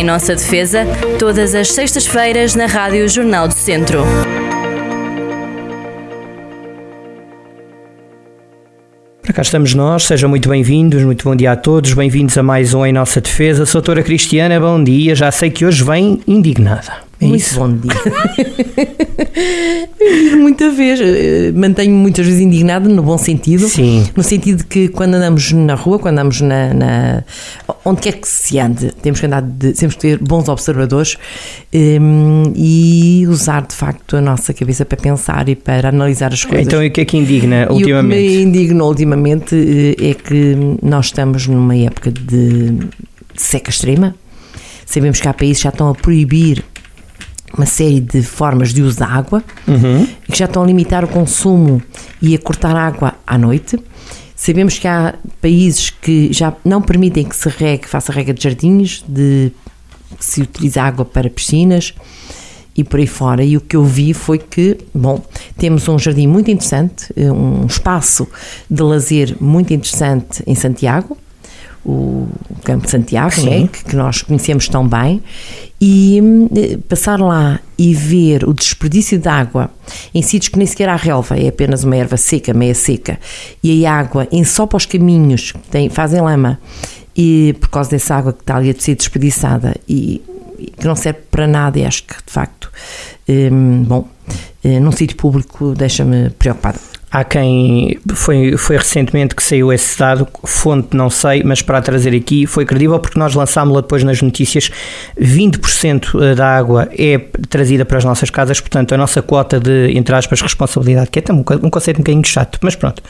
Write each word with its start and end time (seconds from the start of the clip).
Em 0.00 0.04
nossa 0.04 0.34
defesa, 0.34 0.86
todas 1.18 1.54
as 1.54 1.72
sextas-feiras 1.72 2.54
na 2.54 2.64
Rádio 2.64 3.06
Jornal 3.06 3.46
do 3.46 3.52
Centro. 3.52 4.02
Para 9.20 9.34
cá 9.34 9.42
estamos 9.42 9.74
nós, 9.74 10.04
sejam 10.04 10.30
muito 10.30 10.48
bem-vindos, 10.48 11.02
muito 11.04 11.22
bom 11.22 11.36
dia 11.36 11.52
a 11.52 11.56
todos, 11.56 11.92
bem-vindos 11.92 12.38
a 12.38 12.42
mais 12.42 12.72
um 12.72 12.86
Em 12.86 12.94
Nossa 12.94 13.20
Defesa. 13.20 13.66
Soutora 13.66 14.02
Cristiana, 14.02 14.58
bom 14.58 14.82
dia, 14.82 15.14
já 15.14 15.30
sei 15.30 15.50
que 15.50 15.66
hoje 15.66 15.84
vem 15.84 16.22
indignada. 16.26 17.09
É 17.20 17.26
Muito 17.26 17.42
isso? 17.42 17.56
bom 17.56 17.70
dia. 17.70 17.92
muita 20.40 20.70
vez, 20.70 20.98
eh, 21.02 21.52
mantenho 21.54 21.94
muitas 21.94 22.24
vezes 22.24 22.40
indignada 22.40 22.88
no 22.88 23.02
bom 23.02 23.18
sentido. 23.18 23.68
Sim. 23.68 24.06
No 24.16 24.22
sentido 24.22 24.64
que 24.64 24.88
quando 24.88 25.14
andamos 25.14 25.52
na 25.52 25.74
rua, 25.74 25.98
quando 25.98 26.14
andamos 26.14 26.40
na, 26.40 26.72
na 26.72 27.22
onde 27.84 28.00
quer 28.00 28.14
que 28.14 28.26
se 28.26 28.58
ande, 28.58 28.90
temos 29.02 29.20
que 29.20 29.26
andar, 29.26 29.42
de, 29.42 29.74
temos 29.74 29.96
que 29.96 30.00
ter 30.00 30.18
bons 30.18 30.48
observadores 30.48 31.18
um, 31.74 32.44
ehm, 32.46 32.52
e 32.56 33.26
usar 33.28 33.66
de 33.66 33.74
facto 33.74 34.16
a 34.16 34.20
nossa 34.22 34.54
cabeça 34.54 34.86
para 34.86 34.96
pensar 34.96 35.46
e 35.50 35.54
para 35.54 35.90
analisar 35.90 36.32
as 36.32 36.42
coisas. 36.42 36.66
Então, 36.66 36.82
e 36.82 36.88
o 36.88 36.90
que 36.90 37.02
é 37.02 37.04
que 37.04 37.18
indigna 37.18 37.68
ultimamente? 37.70 38.18
E 38.18 38.26
o 38.26 38.30
que 38.30 38.36
me 38.36 38.42
indignou 38.44 38.88
ultimamente 38.88 39.54
eh, 39.54 40.10
é 40.10 40.14
que 40.14 40.56
nós 40.82 41.06
estamos 41.06 41.46
numa 41.46 41.76
época 41.76 42.10
de 42.10 42.78
seca 43.36 43.68
extrema. 43.68 44.14
Sabemos 44.86 45.20
que 45.20 45.28
há 45.28 45.34
países 45.34 45.58
que 45.58 45.64
já 45.64 45.68
estão 45.68 45.90
a 45.90 45.94
proibir 45.94 46.64
uma 47.56 47.66
série 47.66 48.00
de 48.00 48.22
formas 48.22 48.72
de 48.72 48.82
uso 48.82 48.98
da 48.98 49.06
água 49.06 49.42
uhum. 49.66 50.06
que 50.30 50.38
já 50.38 50.44
estão 50.44 50.62
a 50.62 50.66
limitar 50.66 51.04
o 51.04 51.08
consumo 51.08 51.82
e 52.20 52.34
a 52.34 52.38
cortar 52.38 52.76
água 52.76 53.14
à 53.26 53.36
noite. 53.36 53.78
Sabemos 54.34 54.78
que 54.78 54.88
há 54.88 55.14
países 55.40 55.90
que 55.90 56.32
já 56.32 56.54
não 56.64 56.80
permitem 56.80 57.24
que 57.24 57.36
se 57.36 57.48
regue, 57.48 57.86
faça 57.86 58.10
rega 58.12 58.32
de 58.32 58.42
jardins, 58.42 59.04
de 59.06 59.52
que 60.18 60.24
se 60.24 60.42
utilize 60.42 60.78
água 60.78 61.04
para 61.04 61.28
piscinas 61.28 61.94
e 62.74 62.82
por 62.82 63.00
aí 63.00 63.06
fora. 63.06 63.44
E 63.44 63.56
o 63.56 63.60
que 63.60 63.76
eu 63.76 63.84
vi 63.84 64.14
foi 64.14 64.38
que, 64.38 64.78
bom, 64.94 65.22
temos 65.58 65.86
um 65.88 65.98
jardim 65.98 66.26
muito 66.26 66.50
interessante, 66.50 67.12
um 67.16 67.66
espaço 67.66 68.26
de 68.70 68.82
lazer 68.82 69.36
muito 69.40 69.74
interessante 69.74 70.42
em 70.46 70.54
Santiago, 70.54 71.18
o 71.84 72.28
Campo 72.62 72.84
de 72.84 72.90
Santiago, 72.90 73.40
né, 73.42 73.68
que, 73.68 73.84
que 73.84 73.96
nós 73.96 74.22
conhecemos 74.22 74.68
tão 74.68 74.86
bem, 74.86 75.22
e 75.80 76.20
eh, 76.54 76.78
passar 76.88 77.18
lá 77.18 77.58
e 77.78 77.94
ver 77.94 78.46
o 78.46 78.52
desperdício 78.52 79.18
de 79.18 79.28
água 79.28 79.70
em 80.14 80.20
sítios 80.20 80.48
que 80.50 80.58
nem 80.58 80.66
sequer 80.66 80.88
há 80.90 80.96
relva, 80.96 81.38
é 81.38 81.48
apenas 81.48 81.82
uma 81.82 81.96
erva 81.96 82.16
seca, 82.16 82.52
meia 82.52 82.74
seca, 82.74 83.18
e 83.62 83.86
a 83.86 83.94
água 83.94 84.28
em 84.30 84.44
só 84.44 84.66
para 84.66 84.76
os 84.76 84.86
caminhos 84.86 85.54
tem, 85.70 85.88
fazem 85.88 86.20
lama, 86.20 86.60
e 87.16 87.54
por 87.58 87.70
causa 87.70 87.90
dessa 87.90 88.14
água 88.14 88.32
que 88.32 88.40
está 88.40 88.56
ali 88.56 88.70
a 88.70 88.74
ser 88.78 88.94
desperdiçada 88.94 89.74
e, 89.88 90.22
e 90.58 90.66
que 90.66 90.86
não 90.86 90.94
serve 90.94 91.20
para 91.30 91.46
nada, 91.46 91.78
e 91.78 91.84
acho 91.84 92.04
que 92.04 92.14
de 92.14 92.32
facto, 92.32 92.70
hum, 93.28 93.84
bom, 93.84 94.08
eh, 94.62 94.78
num 94.78 94.92
sítio 94.92 95.16
público 95.16 95.74
deixa-me 95.74 96.30
preocupada. 96.30 96.78
Há 97.12 97.24
quem 97.24 97.98
foi, 98.14 98.56
foi 98.56 98.76
recentemente 98.76 99.34
que 99.34 99.42
saiu 99.42 99.72
esse 99.72 99.98
dado, 99.98 100.28
fonte 100.44 100.96
não 100.96 101.10
sei, 101.10 101.42
mas 101.42 101.60
para 101.60 101.82
trazer 101.82 102.14
aqui 102.14 102.46
foi 102.46 102.64
credível 102.64 103.00
porque 103.00 103.18
nós 103.18 103.34
lançámos-la 103.34 103.80
depois 103.80 104.04
nas 104.04 104.22
notícias. 104.22 104.70
20% 105.20 106.22
eh, 106.22 106.34
da 106.36 106.56
água 106.56 106.88
é 106.96 107.18
trazida 107.48 107.84
para 107.84 107.98
as 107.98 108.04
nossas 108.04 108.30
casas, 108.30 108.60
portanto, 108.60 108.94
a 108.94 108.96
nossa 108.96 109.20
quota 109.22 109.58
de, 109.58 109.90
entre 109.96 110.14
aspas, 110.14 110.40
responsabilidade, 110.40 111.10
que 111.10 111.18
é 111.18 111.32
um, 111.32 111.40
um 111.66 111.70
conceito 111.70 111.96
um 111.96 112.00
bocadinho 112.02 112.24
chato, 112.24 112.58
mas 112.62 112.76
pronto, 112.76 113.02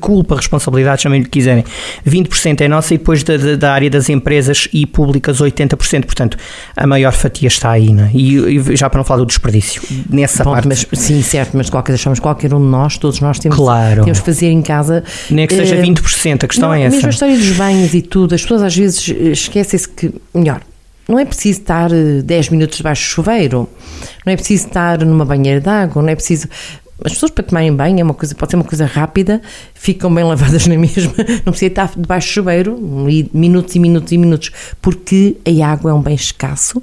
culpa, 0.00 0.34
responsabilidade, 0.34 1.02
chamem-lhe 1.02 1.24
o 1.24 1.28
que 1.28 1.38
quiserem. 1.38 1.64
20% 2.04 2.60
é 2.62 2.68
nossa 2.68 2.94
e 2.94 2.98
depois 2.98 3.22
da, 3.22 3.36
da, 3.56 3.72
área 3.72 3.88
das 3.88 4.08
empresas 4.08 4.68
e 4.72 4.86
públicas 4.86 5.40
80%, 5.40 6.04
portanto, 6.04 6.36
a 6.76 6.86
maior 6.86 7.12
fatia 7.12 7.46
está 7.46 7.70
aí, 7.70 7.92
né? 7.92 8.10
e, 8.12 8.36
e 8.36 8.76
já 8.76 8.90
para 8.90 8.98
não 8.98 9.04
falar 9.04 9.20
do 9.20 9.26
desperdício, 9.26 9.82
nessa 10.10 10.42
Bom, 10.42 10.52
parte. 10.52 10.66
Mas, 10.66 10.86
sim, 10.92 11.22
certo, 11.22 11.56
mas 11.56 11.66
de 11.66 11.72
qualquer, 11.72 11.94
achamos 11.94 12.18
qualquer 12.18 12.52
um 12.52 12.60
de 12.60 12.66
nós, 12.66 12.98
todos 12.98 13.20
nós 13.20 13.35
nós 13.36 13.38
temos, 13.38 13.56
claro. 13.56 14.04
temos 14.04 14.20
que 14.20 14.26
fazer 14.26 14.50
em 14.50 14.62
casa. 14.62 15.04
Nem 15.30 15.46
que 15.46 15.54
seja 15.54 15.76
20%, 15.76 16.44
a 16.44 16.48
questão 16.48 16.68
não, 16.68 16.74
é 16.74 16.82
essa. 16.82 16.96
Mesmo 16.96 17.08
a 17.08 17.10
história 17.10 17.36
dos 17.36 17.52
banhos 17.52 17.94
e 17.94 18.02
tudo, 18.02 18.34
as 18.34 18.42
pessoas 18.42 18.62
às 18.62 18.76
vezes 18.76 19.08
eh, 19.10 19.32
esquecem-se 19.32 19.88
que, 19.88 20.12
melhor, 20.34 20.60
não 21.08 21.18
é 21.18 21.24
preciso 21.24 21.60
estar 21.60 21.90
10 21.90 22.46
eh, 22.46 22.50
minutos 22.50 22.78
debaixo 22.78 23.02
do 23.02 23.12
chuveiro, 23.12 23.68
não 24.24 24.32
é 24.32 24.36
preciso 24.36 24.66
estar 24.66 25.04
numa 25.04 25.24
banheira 25.24 25.60
de 25.60 25.68
água, 25.68 26.02
não 26.02 26.08
é 26.08 26.14
preciso. 26.14 26.48
As 27.04 27.12
pessoas 27.12 27.30
para 27.30 27.44
tomarem 27.44 27.74
banho 27.74 28.00
é 28.00 28.02
uma 28.02 28.14
coisa, 28.14 28.34
pode 28.34 28.50
ser 28.50 28.56
uma 28.56 28.64
coisa 28.64 28.86
rápida, 28.86 29.42
ficam 29.74 30.12
bem 30.14 30.24
lavadas 30.24 30.66
na 30.66 30.78
mesma, 30.78 31.12
não 31.44 31.52
precisa 31.52 31.66
estar 31.66 31.92
debaixo 31.94 32.28
do 32.28 32.32
chuveiro, 32.32 32.78
minutos 33.34 33.74
e 33.74 33.78
minutos 33.78 34.12
e 34.12 34.18
minutos, 34.18 34.50
porque 34.80 35.36
a 35.46 35.66
água 35.66 35.90
é 35.90 35.94
um 35.94 36.00
bem 36.00 36.14
escasso, 36.14 36.82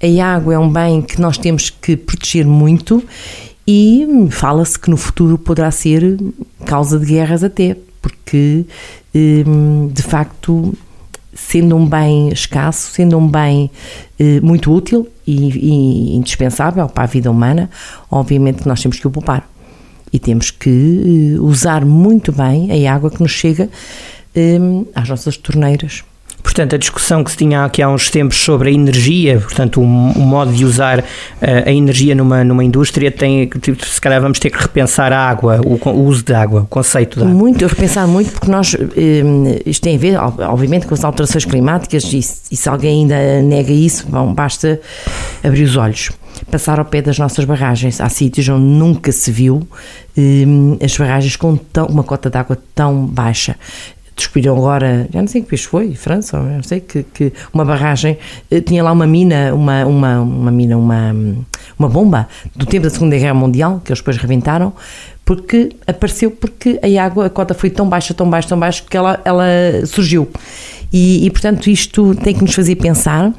a 0.00 0.24
água 0.24 0.54
é 0.54 0.58
um 0.58 0.72
bem 0.72 1.02
que 1.02 1.20
nós 1.20 1.36
temos 1.36 1.70
que 1.70 1.96
proteger 1.96 2.46
muito 2.46 3.02
e 3.66 4.06
fala-se 4.30 4.78
que 4.78 4.90
no 4.90 4.96
futuro 4.96 5.38
poderá 5.38 5.70
ser 5.70 6.18
causa 6.64 6.98
de 6.98 7.06
guerras 7.06 7.44
até, 7.44 7.76
porque 8.00 8.66
hum, 9.14 9.88
de 9.92 10.02
facto, 10.02 10.74
sendo 11.34 11.76
um 11.76 11.86
bem 11.86 12.28
escasso, 12.30 12.90
sendo 12.92 13.16
um 13.16 13.28
bem 13.28 13.70
eh, 14.18 14.40
muito 14.40 14.72
útil 14.72 15.08
e, 15.26 15.50
e 15.50 16.16
indispensável 16.16 16.88
para 16.88 17.04
a 17.04 17.06
vida 17.06 17.30
humana, 17.30 17.70
obviamente 18.10 18.66
nós 18.66 18.82
temos 18.82 18.98
que 18.98 19.06
o 19.06 19.10
poupar 19.10 19.48
e 20.12 20.18
temos 20.18 20.50
que 20.50 21.34
eh, 21.36 21.40
usar 21.40 21.84
muito 21.84 22.32
bem 22.32 22.86
a 22.86 22.94
água 22.94 23.10
que 23.10 23.22
nos 23.22 23.32
chega 23.32 23.70
hum, 24.36 24.86
às 24.94 25.08
nossas 25.08 25.36
torneiras. 25.36 26.04
Portanto, 26.42 26.74
a 26.74 26.78
discussão 26.78 27.22
que 27.22 27.30
se 27.30 27.36
tinha 27.36 27.64
aqui 27.64 27.80
há 27.80 27.88
uns 27.88 28.10
tempos 28.10 28.36
sobre 28.36 28.70
a 28.70 28.72
energia, 28.72 29.38
portanto, 29.40 29.80
o, 29.80 29.84
um, 29.84 30.18
um 30.18 30.26
modo 30.26 30.52
de 30.52 30.64
usar 30.64 30.98
uh, 30.98 31.04
a 31.64 31.72
energia 31.72 32.14
numa, 32.14 32.42
numa 32.42 32.64
indústria, 32.64 33.10
tem, 33.10 33.46
tipo, 33.46 33.84
se 33.86 34.00
calhar 34.00 34.20
vamos 34.20 34.38
ter 34.38 34.50
que 34.50 34.60
repensar 34.60 35.12
a 35.12 35.18
água, 35.18 35.60
o, 35.64 35.78
o 35.88 36.04
uso 36.04 36.24
da 36.24 36.40
água, 36.40 36.62
o 36.62 36.66
conceito 36.66 37.18
da 37.18 37.26
água. 37.26 37.34
Muito, 37.38 37.66
repensar 37.66 38.06
muito, 38.06 38.32
porque 38.32 38.50
nós, 38.50 38.74
eh, 38.74 39.62
isto 39.64 39.82
tem 39.82 39.96
a 39.96 39.98
ver, 39.98 40.16
obviamente, 40.18 40.86
com 40.86 40.94
as 40.94 41.04
alterações 41.04 41.44
climáticas, 41.44 42.04
e, 42.12 42.18
e 42.18 42.56
se 42.56 42.68
alguém 42.68 43.02
ainda 43.02 43.42
nega 43.42 43.72
isso, 43.72 44.06
bom, 44.08 44.34
basta 44.34 44.80
abrir 45.42 45.62
os 45.62 45.76
olhos 45.76 46.10
passar 46.50 46.78
ao 46.78 46.84
pé 46.84 47.00
das 47.00 47.18
nossas 47.18 47.44
barragens. 47.44 48.00
Há 48.00 48.08
sítios 48.08 48.48
onde 48.48 48.64
nunca 48.64 49.12
se 49.12 49.30
viu 49.30 49.66
eh, 50.16 50.44
as 50.84 50.96
barragens 50.96 51.36
com 51.36 51.56
tão, 51.56 51.86
uma 51.86 52.02
cota 52.02 52.28
de 52.28 52.36
água 52.36 52.58
tão 52.74 53.06
baixa 53.06 53.56
descobriram 54.22 54.56
agora, 54.56 55.08
já 55.12 55.20
não 55.20 55.28
sei 55.28 55.42
que 55.42 55.48
país 55.48 55.64
foi, 55.64 55.94
França, 55.94 56.38
não 56.38 56.62
sei, 56.62 56.80
que, 56.80 57.02
que 57.02 57.32
uma 57.52 57.64
barragem 57.64 58.18
eh, 58.50 58.60
tinha 58.60 58.82
lá 58.82 58.92
uma 58.92 59.06
mina, 59.06 59.54
uma, 59.54 59.84
uma, 59.84 60.20
uma 60.20 60.50
mina, 60.50 60.76
uma, 60.76 61.14
uma 61.78 61.88
bomba 61.88 62.28
do 62.54 62.66
tempo 62.66 62.84
da 62.84 62.90
Segunda 62.90 63.16
Guerra 63.16 63.34
Mundial, 63.34 63.80
que 63.84 63.90
eles 63.90 64.00
depois 64.00 64.16
rebentaram, 64.16 64.72
porque 65.24 65.70
apareceu 65.86 66.30
porque 66.30 66.80
a 66.82 67.04
água, 67.04 67.26
a 67.26 67.30
cota 67.30 67.54
foi 67.54 67.70
tão 67.70 67.88
baixa, 67.88 68.14
tão 68.14 68.28
baixa, 68.28 68.48
tão 68.48 68.58
baixa, 68.58 68.82
que 68.88 68.96
ela, 68.96 69.20
ela 69.24 69.44
surgiu. 69.86 70.28
E, 70.92 71.24
e 71.26 71.30
portanto 71.30 71.68
isto 71.68 72.14
tem 72.16 72.34
que 72.34 72.42
nos 72.42 72.54
fazer 72.54 72.76
pensar 72.76 73.32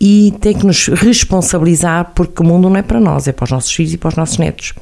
e 0.00 0.34
tem 0.40 0.54
que 0.54 0.66
nos 0.66 0.86
responsabilizar 0.88 2.12
porque 2.14 2.42
o 2.42 2.44
mundo 2.44 2.68
não 2.68 2.76
é 2.76 2.82
para 2.82 2.98
nós, 2.98 3.28
é 3.28 3.32
para 3.32 3.44
os 3.44 3.50
nossos 3.50 3.72
filhos 3.72 3.92
e 3.92 3.98
para 3.98 4.08
os 4.08 4.16
nossos 4.16 4.38
netos. 4.38 4.72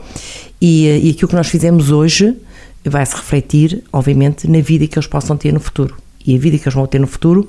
E, 0.60 0.86
eh, 0.86 0.98
e 0.98 1.10
aquilo 1.10 1.28
que 1.28 1.36
nós 1.36 1.48
fizemos 1.48 1.90
hoje 1.90 2.36
vai 2.84 3.04
se 3.04 3.14
refletir, 3.14 3.82
obviamente, 3.92 4.48
na 4.48 4.60
vida 4.60 4.86
que 4.86 4.98
eles 4.98 5.06
possam 5.06 5.36
ter 5.36 5.52
no 5.52 5.60
futuro. 5.60 5.96
E 6.26 6.36
a 6.36 6.38
vida 6.38 6.58
que 6.58 6.64
eles 6.64 6.74
vão 6.74 6.86
ter 6.86 6.98
no 6.98 7.06
futuro, 7.06 7.48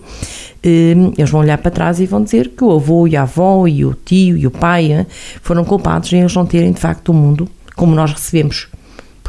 hum, 0.65 1.13
eles 1.17 1.29
vão 1.29 1.41
olhar 1.41 1.57
para 1.57 1.71
trás 1.71 1.99
e 1.99 2.05
vão 2.05 2.23
dizer 2.23 2.49
que 2.49 2.63
o 2.63 2.71
avô 2.71 3.07
e 3.07 3.15
a 3.15 3.23
avó 3.23 3.67
e 3.67 3.83
o 3.83 3.93
tio 3.93 4.37
e 4.37 4.47
o 4.47 4.51
pai 4.51 5.05
foram 5.41 5.65
culpados 5.65 6.11
em 6.13 6.21
eles 6.21 6.33
não 6.33 6.45
terem, 6.45 6.71
de 6.71 6.79
facto, 6.79 7.09
o 7.09 7.13
mundo 7.13 7.49
como 7.75 7.95
nós 7.95 8.11
recebemos 8.11 8.67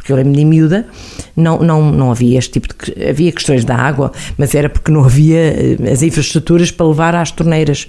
porque 0.01 0.13
eu 0.13 0.17
lembro 0.17 0.33
de 0.33 0.45
miúda, 0.47 0.87
não, 1.37 1.59
não, 1.59 1.93
não 1.93 2.11
havia 2.11 2.39
este 2.39 2.59
tipo 2.59 2.69
de. 2.69 3.09
Havia 3.09 3.31
questões 3.31 3.67
da 3.67 3.77
água, 3.77 4.11
mas 4.39 4.55
era 4.55 4.69
porque 4.69 4.91
não 4.91 5.05
havia 5.05 5.39
eh, 5.39 5.93
as 5.93 6.03
infraestruturas 6.03 6.71
para 6.71 6.87
levar 6.87 7.15
às 7.15 7.31
torneiras. 7.31 7.87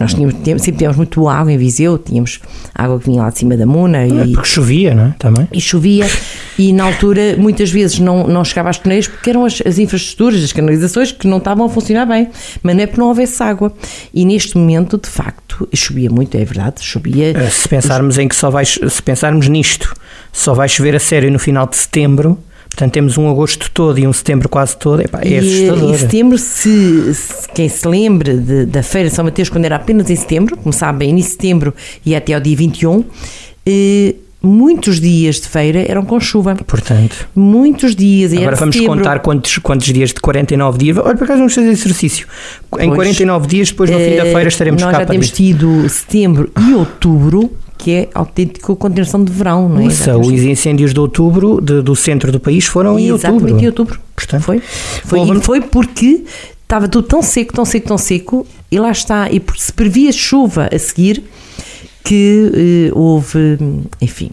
Nós 0.00 0.14
tínhamos, 0.14 0.36
sempre 0.42 0.72
tínhamos 0.72 0.96
muito 0.96 1.28
água 1.28 1.52
em 1.52 1.58
Viseu, 1.58 1.98
tínhamos 1.98 2.40
água 2.74 2.98
que 2.98 3.06
vinha 3.06 3.22
lá 3.22 3.28
de 3.30 3.38
cima 3.38 3.58
da 3.58 3.66
Muna. 3.66 3.98
É, 3.98 4.08
e, 4.08 4.32
porque 4.32 4.48
chovia, 4.48 4.94
não 4.94 5.04
é? 5.04 5.14
Também. 5.18 5.48
E 5.52 5.60
chovia, 5.60 6.06
e 6.60 6.74
na 6.74 6.84
altura 6.84 7.36
muitas 7.38 7.70
vezes 7.70 7.98
não, 7.98 8.26
não 8.26 8.44
chegava 8.44 8.68
às 8.68 8.76
torneiras 8.76 9.08
porque 9.08 9.30
eram 9.30 9.46
as, 9.46 9.62
as 9.64 9.78
infraestruturas, 9.78 10.44
as 10.44 10.52
canalizações 10.52 11.10
que 11.10 11.26
não 11.26 11.38
estavam 11.38 11.64
a 11.64 11.70
funcionar 11.70 12.04
bem, 12.04 12.28
mas 12.62 12.76
não 12.76 12.82
é 12.82 12.86
porque 12.86 13.00
não 13.00 13.08
houvesse 13.08 13.42
água. 13.42 13.72
E 14.12 14.26
neste 14.26 14.58
momento, 14.58 14.98
de 14.98 15.08
facto, 15.08 15.66
chovia 15.74 16.10
muito, 16.10 16.36
é 16.36 16.44
verdade, 16.44 16.82
chovia. 16.82 17.32
Eh, 17.34 17.48
se 17.48 17.66
pensarmos 17.66 18.18
em 18.18 18.28
que 18.28 18.36
só 18.36 18.50
vai, 18.50 18.66
se 18.66 19.02
pensarmos 19.02 19.48
nisto, 19.48 19.94
só 20.30 20.52
vai 20.52 20.68
chover 20.68 20.94
a 20.94 20.98
sério 20.98 21.32
no 21.32 21.38
final 21.38 21.66
de 21.66 21.76
setembro. 21.76 22.38
Portanto, 22.68 22.92
temos 22.92 23.16
um 23.16 23.30
agosto 23.30 23.70
todo 23.72 23.98
e 23.98 24.06
um 24.06 24.12
setembro 24.12 24.46
quase 24.46 24.76
todo. 24.76 25.00
Epá, 25.00 25.22
é 25.22 25.28
e, 25.28 25.38
assustador. 25.38 25.94
Em 25.94 25.96
setembro, 25.96 26.36
se, 26.36 27.14
se, 27.14 27.48
quem 27.54 27.70
se 27.70 27.88
lembre 27.88 28.34
de, 28.36 28.66
da 28.66 28.82
Feira 28.82 29.08
de 29.08 29.14
São 29.14 29.24
Mateus, 29.24 29.48
quando 29.48 29.64
era 29.64 29.76
apenas 29.76 30.10
em 30.10 30.16
setembro, 30.16 30.58
começava 30.58 30.92
bem 30.98 31.18
em 31.18 31.22
setembro 31.22 31.74
e 32.04 32.14
até 32.14 32.34
ao 32.34 32.40
dia 32.40 32.54
21, 32.54 33.02
eh, 33.64 34.14
muitos 34.42 35.00
dias 35.00 35.36
de 35.40 35.48
feira 35.48 35.84
eram 35.88 36.04
com 36.04 36.18
chuva. 36.18 36.54
Portanto, 36.54 37.28
Muitos 37.34 37.94
dias. 37.94 38.32
e 38.32 38.38
agora 38.38 38.56
vamos 38.56 38.74
setembro. 38.74 38.96
contar 38.98 39.18
quantos, 39.20 39.58
quantos 39.58 39.86
dias 39.92 40.10
de 40.10 40.20
49 40.20 40.78
dias. 40.78 40.96
Olha, 40.96 41.14
por 41.16 41.24
acaso 41.24 41.38
vamos 41.38 41.54
fazer 41.54 41.68
exercício. 41.70 42.26
Em 42.78 42.86
Pois. 42.88 42.94
49 42.96 43.46
dias, 43.46 43.68
depois 43.70 43.90
no 43.90 43.98
fim 43.98 44.16
da 44.16 44.26
Eh, 44.26 44.32
feira 44.32 44.48
estaremos 44.48 44.82
Nós 44.82 44.90
cá 44.92 44.98
já 45.00 45.04
para 45.06 45.12
temos 45.12 45.28
ver. 45.28 45.34
tido 45.36 45.88
setembro 45.88 46.50
e 46.68 46.74
outubro, 46.74 47.50
que 47.78 47.90
é 47.92 48.08
autêntico 48.14 48.76
continuação 48.76 49.24
de 49.24 49.32
verão, 49.32 49.68
não 49.68 49.80
é? 49.80 49.88
Temos 49.88 50.28
os 50.28 50.42
incêndios 50.42 50.92
de 50.92 51.00
outubro 51.00 51.60
de- 51.60 51.80
do 51.82 51.96
centro 51.96 52.30
do 52.30 52.38
país 52.40 52.66
foram 52.66 52.98
em 52.98 53.08
Exatamente 53.08 53.42
outubro. 53.44 53.62
em 53.62 53.66
outubro. 53.66 54.00
Portanto, 54.14 54.42
Foi. 54.42 54.60
foi 55.04 55.18
Bom, 55.18 55.24
e 55.24 55.28
vamos- 55.28 55.46
foi 55.46 55.60
porque 55.62 56.24
estava 56.62 56.86
tudo 56.88 57.06
tão 57.08 57.22
seco, 57.22 57.52
tão 57.54 57.64
seco, 57.64 57.88
tão 57.88 57.98
seco, 57.98 58.46
e 58.70 58.78
lá 58.78 58.90
está. 58.90 59.30
E 59.30 59.40
porque 59.40 59.62
se 59.62 59.72
previa 59.72 60.12
chuva 60.12 60.68
a 60.72 60.78
seguir, 60.78 61.22
que 62.04 62.88
eh, 62.90 62.92
houve, 62.94 63.58
enfim. 64.00 64.30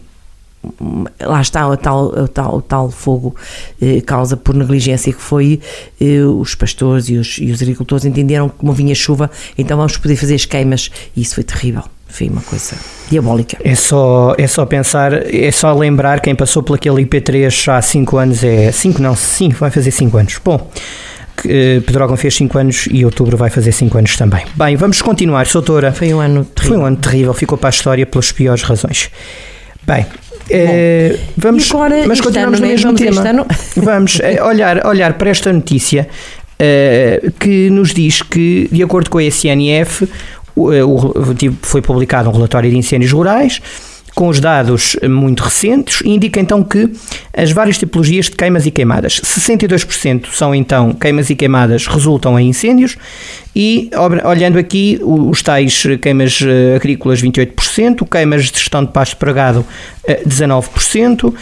Lá 1.20 1.40
está 1.40 1.68
o 1.68 1.76
tal, 1.76 2.06
o 2.06 2.28
tal, 2.28 2.56
o 2.56 2.62
tal 2.62 2.90
fogo 2.90 3.34
eh, 3.80 4.00
causa 4.00 4.36
por 4.36 4.54
negligência 4.54 5.12
que 5.12 5.20
foi 5.20 5.60
eh, 6.00 6.22
os 6.22 6.54
pastores 6.54 7.08
e 7.08 7.16
os, 7.16 7.38
e 7.38 7.50
os 7.50 7.62
agricultores 7.62 8.04
entenderam 8.04 8.48
que 8.48 8.56
como 8.56 8.72
vinha 8.72 8.94
chuva, 8.94 9.30
então 9.56 9.76
vamos 9.76 9.96
poder 9.96 10.16
fazer 10.16 10.34
as 10.34 10.44
queimas 10.44 10.90
e 11.16 11.22
isso 11.22 11.36
foi 11.36 11.44
terrível, 11.44 11.84
foi 12.08 12.28
uma 12.28 12.42
coisa 12.42 12.76
diabólica. 13.08 13.56
É 13.62 13.74
só, 13.76 14.34
é 14.36 14.46
só 14.48 14.66
pensar, 14.66 15.12
é 15.32 15.50
só 15.52 15.72
lembrar 15.72 16.20
quem 16.20 16.34
passou 16.34 16.62
por 16.62 16.74
aquele 16.74 17.04
IP3 17.04 17.68
há 17.72 17.80
5 17.80 18.16
anos, 18.16 18.42
é 18.42 18.72
5 18.72 19.00
não, 19.00 19.14
5, 19.14 19.54
vai 19.58 19.70
fazer 19.70 19.92
5 19.92 20.16
anos. 20.18 20.40
Bom, 20.44 20.68
que, 21.40 21.48
eh, 21.50 21.80
Pedrógão 21.84 22.16
fez 22.16 22.34
5 22.36 22.58
anos 22.58 22.88
e 22.90 23.04
outubro 23.04 23.36
vai 23.36 23.50
fazer 23.50 23.72
5 23.72 23.96
anos 23.98 24.16
também. 24.16 24.44
Bem, 24.54 24.76
vamos 24.76 25.00
continuar, 25.02 25.46
Soutora. 25.46 25.92
Foi 25.92 26.12
um 26.12 26.20
ano 26.20 26.44
terrível. 26.44 26.74
Foi 26.76 26.82
um 26.82 26.86
ano 26.86 26.96
terrível, 26.96 27.34
ficou 27.34 27.56
para 27.58 27.68
a 27.68 27.70
história 27.70 28.04
pelas 28.06 28.32
piores 28.32 28.62
razões. 28.62 29.10
Bem, 29.86 30.04
eh, 30.50 31.16
vamos, 31.36 31.66
E 31.68 31.72
agora, 31.72 32.04
mas 32.06 32.20
continuamos 32.20 32.58
ano, 32.58 32.66
no 32.66 32.66
né? 32.66 32.72
mesmo 32.74 32.92
Vamos 32.96 33.00
tema. 33.22 33.46
Vamos 33.76 34.20
eh, 34.20 34.42
olhar, 34.42 34.86
olhar 34.86 35.14
para 35.14 35.30
esta 35.30 35.52
notícia 35.52 36.08
eh, 36.58 37.30
que 37.40 37.70
nos 37.70 37.94
diz 37.94 38.22
que, 38.22 38.68
de 38.70 38.82
acordo 38.82 39.08
com 39.10 39.18
a 39.18 39.22
SNF, 39.24 40.06
o, 40.56 40.68
o- 40.70 41.34
tipo, 41.34 41.56
foi 41.66 41.80
publicado 41.80 42.28
um 42.28 42.32
relatório 42.32 42.68
de 42.70 42.76
incêndios 42.76 43.12
rurais 43.12 43.60
com 44.18 44.26
os 44.26 44.40
dados 44.40 44.96
muito 45.08 45.44
recentes 45.44 46.00
e 46.04 46.08
indica 46.08 46.40
então 46.40 46.64
que 46.64 46.90
as 47.32 47.52
várias 47.52 47.78
tipologias 47.78 48.24
de 48.24 48.32
queimas 48.32 48.66
e 48.66 48.70
queimadas, 48.72 49.20
62% 49.20 50.26
são 50.32 50.52
então 50.52 50.92
queimas 50.92 51.30
e 51.30 51.36
queimadas 51.36 51.86
resultam 51.86 52.36
em 52.36 52.48
incêndios 52.48 52.96
e 53.54 53.88
olhando 54.24 54.58
aqui 54.58 54.98
os 55.04 55.40
tais 55.40 55.84
queimas 56.02 56.40
eh, 56.42 56.74
agrícolas 56.74 57.22
28%, 57.22 58.08
queimas 58.10 58.46
de 58.46 58.58
gestão 58.58 58.84
de 58.84 58.90
pasto 58.90 59.16
para 59.16 59.32
gado 59.32 59.64
eh, 60.04 60.20
19%, 60.26 61.32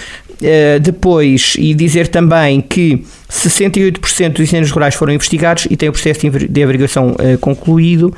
eh, 0.42 0.78
depois, 0.78 1.54
e 1.58 1.72
dizer 1.72 2.08
também 2.08 2.60
que 2.60 3.02
68% 3.30 4.32
dos 4.32 4.42
incêndios 4.42 4.70
rurais 4.70 4.94
foram 4.94 5.14
investigados 5.14 5.66
e 5.70 5.76
tem 5.76 5.88
o 5.88 5.92
processo 5.92 6.28
de 6.28 6.62
averiguação 6.62 7.16
eh, 7.18 7.38
concluído. 7.38 8.14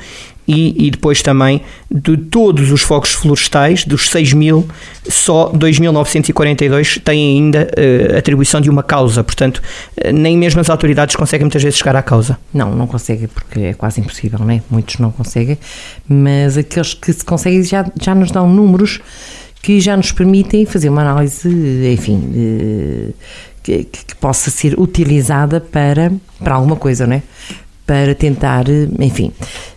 E, 0.51 0.87
e 0.87 0.89
depois 0.89 1.21
também 1.21 1.61
de 1.91 2.17
todos 2.17 2.71
os 2.71 2.81
focos 2.81 3.11
florestais, 3.13 3.85
dos 3.85 4.09
6 4.09 4.33
mil, 4.33 4.67
só 5.07 5.51
2.942 5.53 6.99
têm 7.03 7.37
ainda 7.37 7.69
eh, 7.77 8.17
atribuição 8.17 8.59
de 8.59 8.67
uma 8.67 8.81
causa. 8.81 9.23
Portanto, 9.23 9.61
eh, 9.95 10.11
nem 10.11 10.35
mesmo 10.35 10.59
as 10.59 10.67
autoridades 10.67 11.15
conseguem 11.15 11.45
muitas 11.45 11.61
vezes 11.61 11.77
chegar 11.77 11.95
à 11.95 12.01
causa. 12.01 12.35
Não, 12.51 12.73
não 12.73 12.87
consegue 12.87 13.27
porque 13.27 13.59
é 13.59 13.73
quase 13.73 14.01
impossível, 14.01 14.39
não 14.39 14.49
é? 14.49 14.59
Muitos 14.71 14.97
não 14.97 15.11
conseguem, 15.11 15.55
mas 16.07 16.57
aqueles 16.57 16.95
que 16.95 17.13
se 17.13 17.23
conseguem 17.23 17.61
já, 17.63 17.85
já 18.01 18.15
nos 18.15 18.31
dão 18.31 18.49
números 18.51 18.99
que 19.61 19.79
já 19.79 19.95
nos 19.95 20.11
permitem 20.11 20.65
fazer 20.65 20.89
uma 20.89 21.01
análise, 21.01 21.47
enfim, 21.93 23.13
que- 23.61 23.83
que 23.83 24.15
possa 24.15 24.49
ser 24.49 24.79
utilizada 24.79 25.59
para, 25.61 26.11
para 26.43 26.55
alguma 26.55 26.75
coisa, 26.75 27.05
não 27.05 27.17
é? 27.17 27.23
Para 27.89 28.13
tentar, 28.13 28.69
eh, 28.69 28.87
enfim, 28.99 29.31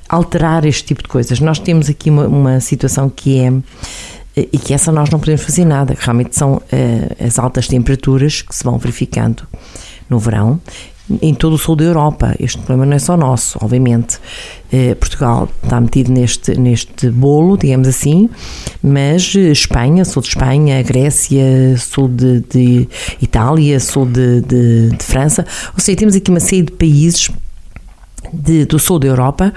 alterar 0.07 0.67
este 0.67 0.85
tipo 0.85 1.03
de 1.03 1.09
coisas. 1.09 1.41
Nós 1.41 1.59
temos 1.59 1.89
aqui 1.89 2.11
uma, 2.11 2.27
uma 2.27 2.61
situação 2.61 3.09
que 3.09 3.39
é 3.39 3.51
eh, 4.37 4.49
e 4.53 4.59
que 4.59 4.75
essa 4.75 4.93
nós 4.93 5.09
não 5.09 5.19
podemos 5.19 5.43
fazer 5.43 5.65
nada, 5.65 5.97
realmente 5.99 6.37
são 6.37 6.61
eh, 6.71 7.17
as 7.19 7.39
altas 7.39 7.67
temperaturas 7.69 8.43
que 8.43 8.55
se 8.55 8.65
vão 8.65 8.77
verificando 8.77 9.49
no 10.11 10.19
verão 10.19 10.61
em 11.23 11.33
todo 11.33 11.55
o 11.55 11.59
sul 11.59 11.75
da 11.75 11.85
Europa. 11.85 12.35
Este 12.39 12.59
problema 12.59 12.85
não 12.85 12.97
é 12.97 12.99
só 12.99 13.17
nosso, 13.17 13.59
obviamente. 13.63 14.19
Portugal 15.01 15.49
está 15.63 15.81
metido 15.81 16.13
neste, 16.13 16.59
neste 16.59 17.11
bolo, 17.11 17.59
digamos 17.59 17.89
assim, 17.89 18.31
mas 18.83 19.35
Espanha, 19.35 20.05
sul 20.05 20.23
de 20.23 20.29
Espanha, 20.29 20.83
Grécia, 20.83 21.77
sul 21.77 22.09
de, 22.09 22.41
de 22.41 22.89
Itália, 23.21 23.79
sul 23.81 24.07
de, 24.07 24.41
de, 24.43 24.91
de 24.91 25.05
França, 25.05 25.45
ou 25.75 25.81
seja, 25.81 25.99
temos 25.99 26.15
aqui 26.15 26.31
uma 26.31 26.41
série 26.41 26.63
de 26.63 26.73
países 26.73 27.31
de- 28.33 28.65
do 28.65 28.79
sul 28.79 28.99
da 28.99 29.07
Europa 29.09 29.53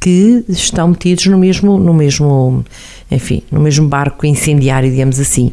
que 0.00 0.44
estão 0.48 0.88
metidos 0.88 1.26
no 1.26 1.36
mesmo, 1.38 1.78
no 1.78 1.92
mesmo, 1.92 2.64
enfim, 3.10 3.42
no 3.52 3.60
mesmo 3.60 3.86
barco 3.86 4.24
incendiário, 4.24 4.90
digamos 4.90 5.20
assim. 5.20 5.52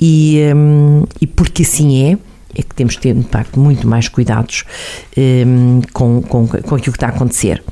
E, 0.00 0.40
hum, 0.56 1.04
e 1.20 1.26
porque 1.26 1.62
assim 1.62 2.04
é, 2.12 2.18
é 2.58 2.62
que 2.62 2.74
temos 2.74 2.94
de 2.94 3.00
ter, 3.00 3.14
de 3.14 3.22
facto, 3.28 3.60
muito 3.60 3.86
mais 3.86 4.08
cuidados 4.08 4.64
hum, 5.16 5.82
com, 5.92 6.22
com, 6.22 6.46
com 6.46 6.56
aquilo 6.74 6.80
que 6.80 6.88
está 6.90 7.08
a 7.08 7.10
acontecer. 7.10 7.62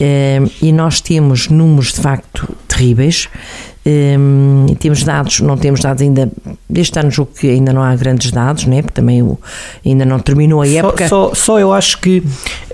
Hum, 0.00 0.48
e 0.60 0.72
nós 0.72 1.00
temos 1.00 1.48
números 1.48 1.92
de 1.92 2.00
facto 2.00 2.48
terríveis. 2.66 3.28
Hum, 3.90 4.66
temos 4.78 5.02
dados, 5.02 5.40
não 5.40 5.56
temos 5.56 5.80
dados 5.80 6.02
ainda. 6.02 6.30
Este 6.74 6.98
ano 7.00 7.10
julgo 7.10 7.32
que 7.32 7.48
ainda 7.48 7.72
não 7.72 7.82
há 7.82 7.96
grandes 7.96 8.30
dados, 8.30 8.66
né? 8.66 8.82
porque 8.82 8.94
também 9.00 9.22
o, 9.22 9.38
ainda 9.84 10.04
não 10.04 10.18
terminou 10.18 10.60
a 10.60 10.66
Só, 10.66 10.72
época. 10.78 11.08
só, 11.08 11.34
só 11.34 11.58
eu 11.58 11.72
acho 11.72 11.98
que 11.98 12.22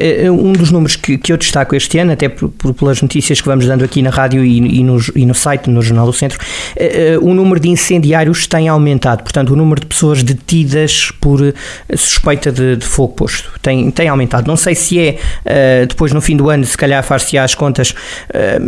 eh, 0.00 0.28
um 0.28 0.52
dos 0.52 0.72
números 0.72 0.96
que, 0.96 1.16
que 1.16 1.32
eu 1.32 1.36
destaco 1.36 1.76
este 1.76 1.98
ano, 1.98 2.10
até 2.12 2.28
por, 2.28 2.48
por- 2.48 2.74
pelas 2.74 3.00
notícias 3.00 3.40
que 3.40 3.46
vamos 3.46 3.64
dando 3.66 3.84
aqui 3.84 4.02
na 4.02 4.10
rádio 4.10 4.44
e, 4.44 4.80
e 4.80 4.82
no, 4.82 4.98
e 5.14 5.24
no 5.24 5.34
site, 5.34 5.70
no 5.70 5.80
Jornal 5.80 6.06
do 6.06 6.12
Centro, 6.12 6.38
eh, 6.74 7.12
eh, 7.12 7.18
o 7.18 7.32
número 7.32 7.60
de 7.60 7.68
incendiários 7.68 8.48
tem 8.48 8.66
aumentado. 8.68 9.22
Portanto, 9.22 9.50
o 9.52 9.56
número 9.56 9.80
de 9.80 9.86
pessoas 9.86 10.24
detidas 10.24 11.12
por 11.20 11.40
eh, 11.44 11.52
suspeita 11.96 12.50
de, 12.50 12.76
de 12.76 12.84
fogo 12.84 13.12
posto 13.14 13.52
tem, 13.62 13.88
tem 13.92 14.08
aumentado. 14.08 14.48
Não 14.48 14.56
sei 14.56 14.74
se 14.74 14.98
é 14.98 15.18
eh, 15.44 15.86
depois 15.86 16.12
no 16.12 16.20
fim 16.20 16.36
do 16.36 16.50
ano, 16.50 16.64
se 16.64 16.76
calhar 16.76 17.02
far-se 17.04 17.38
as 17.38 17.54
contas, 17.54 17.94
eh, 18.32 18.58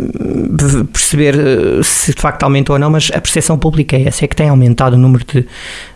perceber 0.93 1.35
eh, 1.35 1.83
se 1.83 2.13
de 2.15 2.21
facto 2.21 2.36
aumentou 2.45 2.75
ou 2.75 2.79
não, 2.79 2.89
mas 2.89 3.09
a 3.13 3.19
percepção 3.21 3.57
pública 3.57 3.95
é 3.97 4.03
essa, 4.07 4.25
é 4.25 4.27
que 4.27 4.35
tem 4.35 4.49
aumentado 4.49 4.95
o 4.95 4.97
número 4.99 5.23
de, 5.25 5.41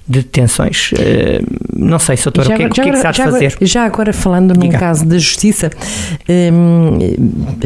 de 0.08 0.20
detenções. 0.22 0.92
Eh, 1.00 1.42
não 1.76 2.00
sei, 2.00 2.16
doutora, 2.18 2.48
o 2.54 2.56
que, 2.58 2.64
é- 2.64 2.68
o 2.68 2.70
que 2.70 2.82
é 2.82 2.92
que 2.92 2.98
se 2.98 3.08
há 3.08 3.12
de 3.12 3.18
já 3.18 3.24
agora- 3.26 3.50
fazer? 3.50 3.66
já 3.68 3.86
agora 3.86 4.14
falando 4.14 4.54
num 4.54 4.62
Diga. 4.68 4.78
caso 4.80 5.06
da 5.06 5.18
justiça, 5.18 5.70
hum, 6.30 6.98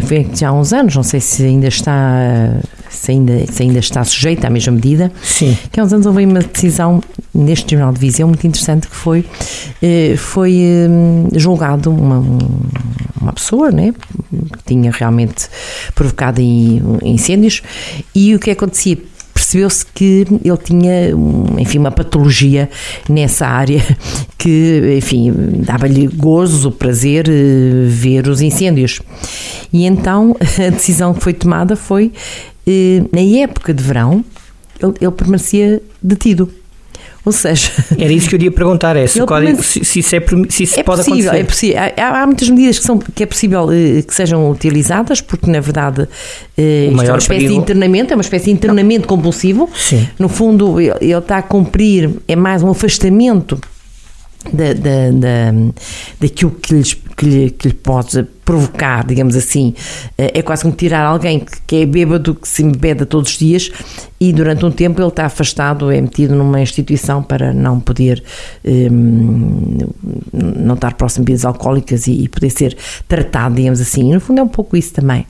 foi 0.03 0.27
já 0.35 0.49
há 0.49 0.53
uns 0.53 0.73
anos, 0.73 0.95
não 0.95 1.03
sei 1.03 1.19
se 1.19 1.43
ainda 1.43 1.67
está 1.67 2.51
se 2.89 3.11
ainda, 3.11 3.45
se 3.51 3.61
ainda 3.63 3.79
está 3.79 4.03
sujeita 4.03 4.47
à 4.47 4.49
mesma 4.49 4.71
medida, 4.73 5.11
Sim. 5.21 5.57
que 5.71 5.79
há 5.79 5.83
uns 5.83 5.91
anos 5.93 6.05
houve 6.05 6.25
uma 6.25 6.39
decisão 6.39 7.01
neste 7.33 7.65
Tribunal 7.65 7.91
de 7.93 7.99
Viseu 7.99 8.25
muito 8.27 8.45
interessante 8.47 8.87
que 8.87 8.95
foi, 8.95 9.25
eh, 9.81 10.15
foi 10.17 10.53
hum, 10.89 11.27
julgado 11.33 11.91
uma, 11.91 12.19
um- 12.19 12.37
uma 13.21 13.33
pessoa 13.33 13.71
né, 13.71 13.93
tinha 14.65 14.91
realmente 14.91 15.47
provocado 15.93 16.41
in- 16.41 16.81
incêndios 17.03 17.61
e 18.13 18.35
o 18.35 18.39
que 18.39 18.51
acontecia? 18.51 18.97
Percebeu-se 19.33 19.85
que 19.93 20.25
ele 20.45 20.57
tinha, 20.63 21.09
enfim, 21.57 21.77
uma 21.79 21.91
patologia 21.91 22.69
nessa 23.09 23.45
área 23.45 23.83
que, 24.39 24.95
enfim, 24.97 25.33
dava-lhe 25.65 26.07
gozo, 26.07 26.71
prazer 26.71 27.27
eh, 27.27 27.85
ver 27.87 28.29
os 28.29 28.39
incêndios. 28.39 29.01
E 29.73 29.85
então 29.85 30.37
a 30.39 30.69
decisão 30.69 31.13
que 31.13 31.21
foi 31.21 31.33
tomada 31.33 31.75
foi, 31.75 32.13
eh, 32.65 33.03
na 33.11 33.19
época 33.43 33.73
de 33.73 33.83
verão, 33.83 34.23
ele, 34.81 34.93
ele 35.01 35.11
permanecia 35.11 35.81
detido. 36.01 36.49
Ou 37.25 37.31
seja, 37.31 37.71
Era 37.97 38.13
isso 38.13 38.29
que 38.29 38.35
eu 38.35 38.41
ia 38.41 38.51
perguntar, 38.51 38.95
é 38.95 39.07
se, 39.07 39.19
o 39.19 39.25
código, 39.25 39.61
se, 39.63 39.83
se 39.83 39.99
isso, 39.99 40.15
é, 40.15 40.23
se 40.49 40.63
isso 40.63 40.79
é 40.79 40.83
pode 40.83 41.03
possível, 41.03 41.31
acontecer. 41.31 41.39
é 41.39 41.43
possível. 41.43 41.79
Há, 41.97 42.21
há 42.21 42.25
muitas 42.27 42.49
medidas 42.49 42.77
que, 42.77 42.85
são, 42.85 42.99
que 42.99 43.23
é 43.23 43.25
possível 43.25 43.67
eh, 43.71 44.03
que 44.03 44.13
sejam 44.13 44.47
utilizadas, 44.51 45.21
porque 45.21 45.49
na 45.49 45.59
verdade 45.59 46.07
eh, 46.55 46.85
é 46.87 46.89
uma 46.91 47.03
espécie 47.03 47.21
de 47.21 47.27
perigo- 47.47 47.53
internamento, 47.61 48.13
é 48.13 48.15
uma 48.15 48.21
espécie 48.21 48.45
de 48.45 48.51
internamento 48.51 49.07
compulsivo. 49.07 49.67
Sim. 49.75 50.07
No 50.19 50.29
fundo, 50.29 50.79
ele, 50.79 50.93
ele 51.01 51.13
está 51.17 51.37
a 51.37 51.41
cumprir, 51.41 52.11
é 52.27 52.35
mais 52.35 52.61
um 52.61 52.69
afastamento 52.69 53.59
da, 54.53 54.73
da, 54.73 55.11
da, 55.11 55.53
daquilo 56.21 56.51
que, 56.51 56.75
lhes, 56.75 56.95
que 57.15 57.25
lhe, 57.25 57.49
que 57.49 57.69
lhe 57.69 57.73
pode 57.73 58.23
provocar, 58.43 59.05
digamos 59.05 59.35
assim, 59.35 59.73
eh, 60.17 60.31
é 60.35 60.41
quase 60.41 60.63
como 60.63 60.75
tirar 60.75 61.05
alguém 61.05 61.39
que, 61.39 61.61
que 61.65 61.75
é 61.77 61.85
bêbado, 61.85 62.35
que 62.35 62.47
se 62.47 62.61
embeda 62.63 63.05
todos 63.05 63.31
os 63.31 63.37
dias 63.37 63.71
e 64.19 64.31
durante 64.31 64.65
um 64.65 64.71
tempo 64.71 65.01
ele 65.01 65.07
está 65.07 65.25
afastado, 65.25 65.91
é 65.91 65.99
metido 65.99 66.35
numa 66.35 66.61
instituição 66.61 67.21
para 67.21 67.53
não 67.53 67.79
poder 67.79 68.23
um, 68.63 69.77
não 70.33 70.75
estar 70.75 70.93
próximo 70.93 71.25
de 71.25 71.31
bebidas 71.31 71.45
alcoólicas 71.45 72.07
e, 72.07 72.23
e, 72.23 72.29
poder 72.29 72.49
ser 72.49 72.77
tratado, 73.07 73.55
digamos 73.55 73.81
assim. 73.81 74.09
E 74.09 74.13
no 74.13 74.19
fundo 74.19 74.39
é 74.39 74.43
um 74.43 74.47
pouco 74.47 74.77
isso 74.77 74.93
também. 74.93 75.25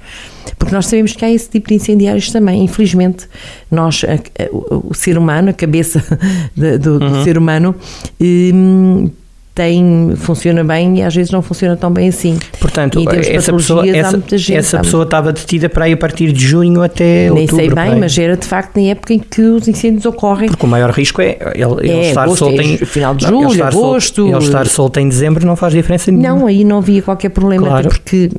Porque 0.59 0.73
nós 0.73 0.85
sabemos 0.85 1.13
que 1.13 1.25
há 1.25 1.31
esse 1.31 1.49
tipo 1.49 1.69
de 1.69 1.75
incendiários 1.75 2.31
também. 2.31 2.63
Infelizmente, 2.63 3.27
nós, 3.71 4.03
a, 4.03 4.13
a, 4.13 4.49
o, 4.51 4.89
o, 4.91 4.93
ser 4.93 5.17
humano, 5.17 5.49
a 5.49 5.53
cabeça 5.53 6.03
de, 6.55 6.77
do, 6.77 6.91
uhum. 6.93 6.99
do, 6.99 7.23
ser 7.23 7.37
humano, 7.37 7.75
um, 8.21 9.09
tem, 9.55 10.13
funciona 10.17 10.65
bem 10.65 10.99
e 10.99 11.01
às 11.01 11.15
vezes 11.15 11.31
não 11.31 11.41
funciona 11.41 11.77
tão 11.77 11.89
bem 11.89 12.09
assim. 12.09 12.37
Portanto, 12.59 13.01
essa 13.09 13.53
pessoa, 13.53 13.87
essa, 13.87 14.21
gente, 14.37 14.57
essa 14.57 14.79
pessoa 14.79 15.03
estava 15.05 15.31
detida 15.31 15.69
para 15.69 15.87
ir 15.87 15.93
a 15.93 15.97
partir 15.97 16.33
de 16.33 16.45
junho 16.45 16.83
até 16.83 17.29
Nem 17.29 17.43
outubro. 17.43 17.55
Nem 17.55 17.67
sei 17.67 17.73
bem, 17.73 17.95
mas 17.97 18.17
era 18.17 18.35
de 18.35 18.45
facto 18.45 18.75
na 18.75 18.89
época 18.89 19.13
em 19.13 19.19
que 19.19 19.41
os 19.41 19.65
incêndios 19.65 20.05
ocorrem. 20.05 20.49
Porque 20.49 20.65
o 20.65 20.69
maior 20.69 20.91
risco 20.91 21.21
é 21.21 21.37
ele, 21.55 21.89
é, 21.89 22.09
estar 22.09 22.23
agosto, 22.23 22.39
solto 22.39 22.61
em... 22.61 22.77
Final 22.77 23.15
de 23.15 23.25
julho, 23.25 23.53
ele 23.53 23.61
agosto... 23.63 24.15
Solto, 24.15 24.35
ele 24.35 24.45
estar 24.45 24.67
solto 24.67 24.99
em 24.99 25.07
dezembro 25.07 25.45
não 25.45 25.55
faz 25.55 25.71
diferença 25.71 26.11
nenhuma. 26.11 26.39
Não, 26.39 26.47
aí 26.47 26.65
não 26.65 26.79
havia 26.79 27.01
qualquer 27.01 27.29
problema, 27.29 27.65
claro. 27.67 27.87
porque 27.87 28.29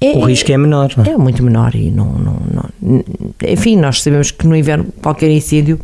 é, 0.00 0.12
o 0.12 0.24
risco 0.24 0.50
é 0.50 0.56
menor. 0.56 0.92
Não 0.96 1.04
é? 1.04 1.10
é 1.10 1.16
muito 1.16 1.42
menor 1.42 1.74
e 1.74 1.90
não, 1.90 2.06
não, 2.06 2.36
não, 2.80 3.04
Enfim, 3.46 3.76
nós 3.76 4.00
sabemos 4.00 4.30
que 4.30 4.46
no 4.46 4.56
inverno 4.56 4.86
qualquer 5.02 5.30
incêndio 5.30 5.78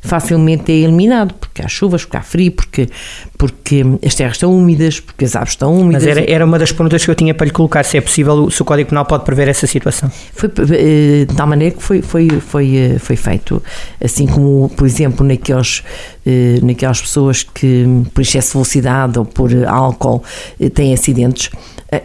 facilmente 0.00 0.72
é 0.72 0.76
eliminado, 0.76 1.34
porque 1.60 1.66
há 1.66 1.68
chuvas, 1.68 2.04
porque 2.04 2.16
há 2.16 2.22
frio, 2.22 2.52
porque, 2.52 2.88
porque 3.36 3.84
as 4.04 4.14
terras 4.14 4.36
estão 4.36 4.52
úmidas, 4.52 5.00
porque 5.00 5.24
as 5.24 5.36
aves 5.36 5.50
estão 5.50 5.74
úmidas. 5.74 6.04
Mas 6.04 6.16
era, 6.16 6.30
era 6.30 6.44
uma 6.44 6.58
das 6.58 6.72
perguntas 6.72 7.04
que 7.04 7.10
eu 7.10 7.14
tinha 7.14 7.34
para 7.34 7.46
lhe 7.46 7.52
colocar, 7.52 7.84
se 7.84 7.98
é 7.98 8.00
possível, 8.00 8.50
se 8.50 8.62
o 8.62 8.64
Código 8.64 8.88
Penal 8.88 9.04
pode 9.04 9.24
prever 9.24 9.48
essa 9.48 9.66
situação. 9.66 10.10
Foi 10.32 10.48
eh, 10.48 11.26
de 11.26 11.34
tal 11.34 11.46
maneira 11.46 11.74
que 11.74 11.82
foi, 11.82 12.02
foi, 12.02 12.28
foi, 12.28 12.76
eh, 12.76 12.98
foi 12.98 13.16
feito, 13.16 13.62
assim 14.02 14.26
como, 14.26 14.68
por 14.70 14.86
exemplo, 14.86 15.26
naqueles, 15.26 15.82
eh, 16.26 16.58
naquelas 16.62 17.00
pessoas 17.00 17.42
que, 17.42 17.84
por 18.14 18.22
excesso 18.22 18.48
de 18.48 18.52
velocidade 18.54 19.18
ou 19.18 19.24
por 19.24 19.50
álcool, 19.66 20.22
têm 20.74 20.94
acidentes, 20.94 21.50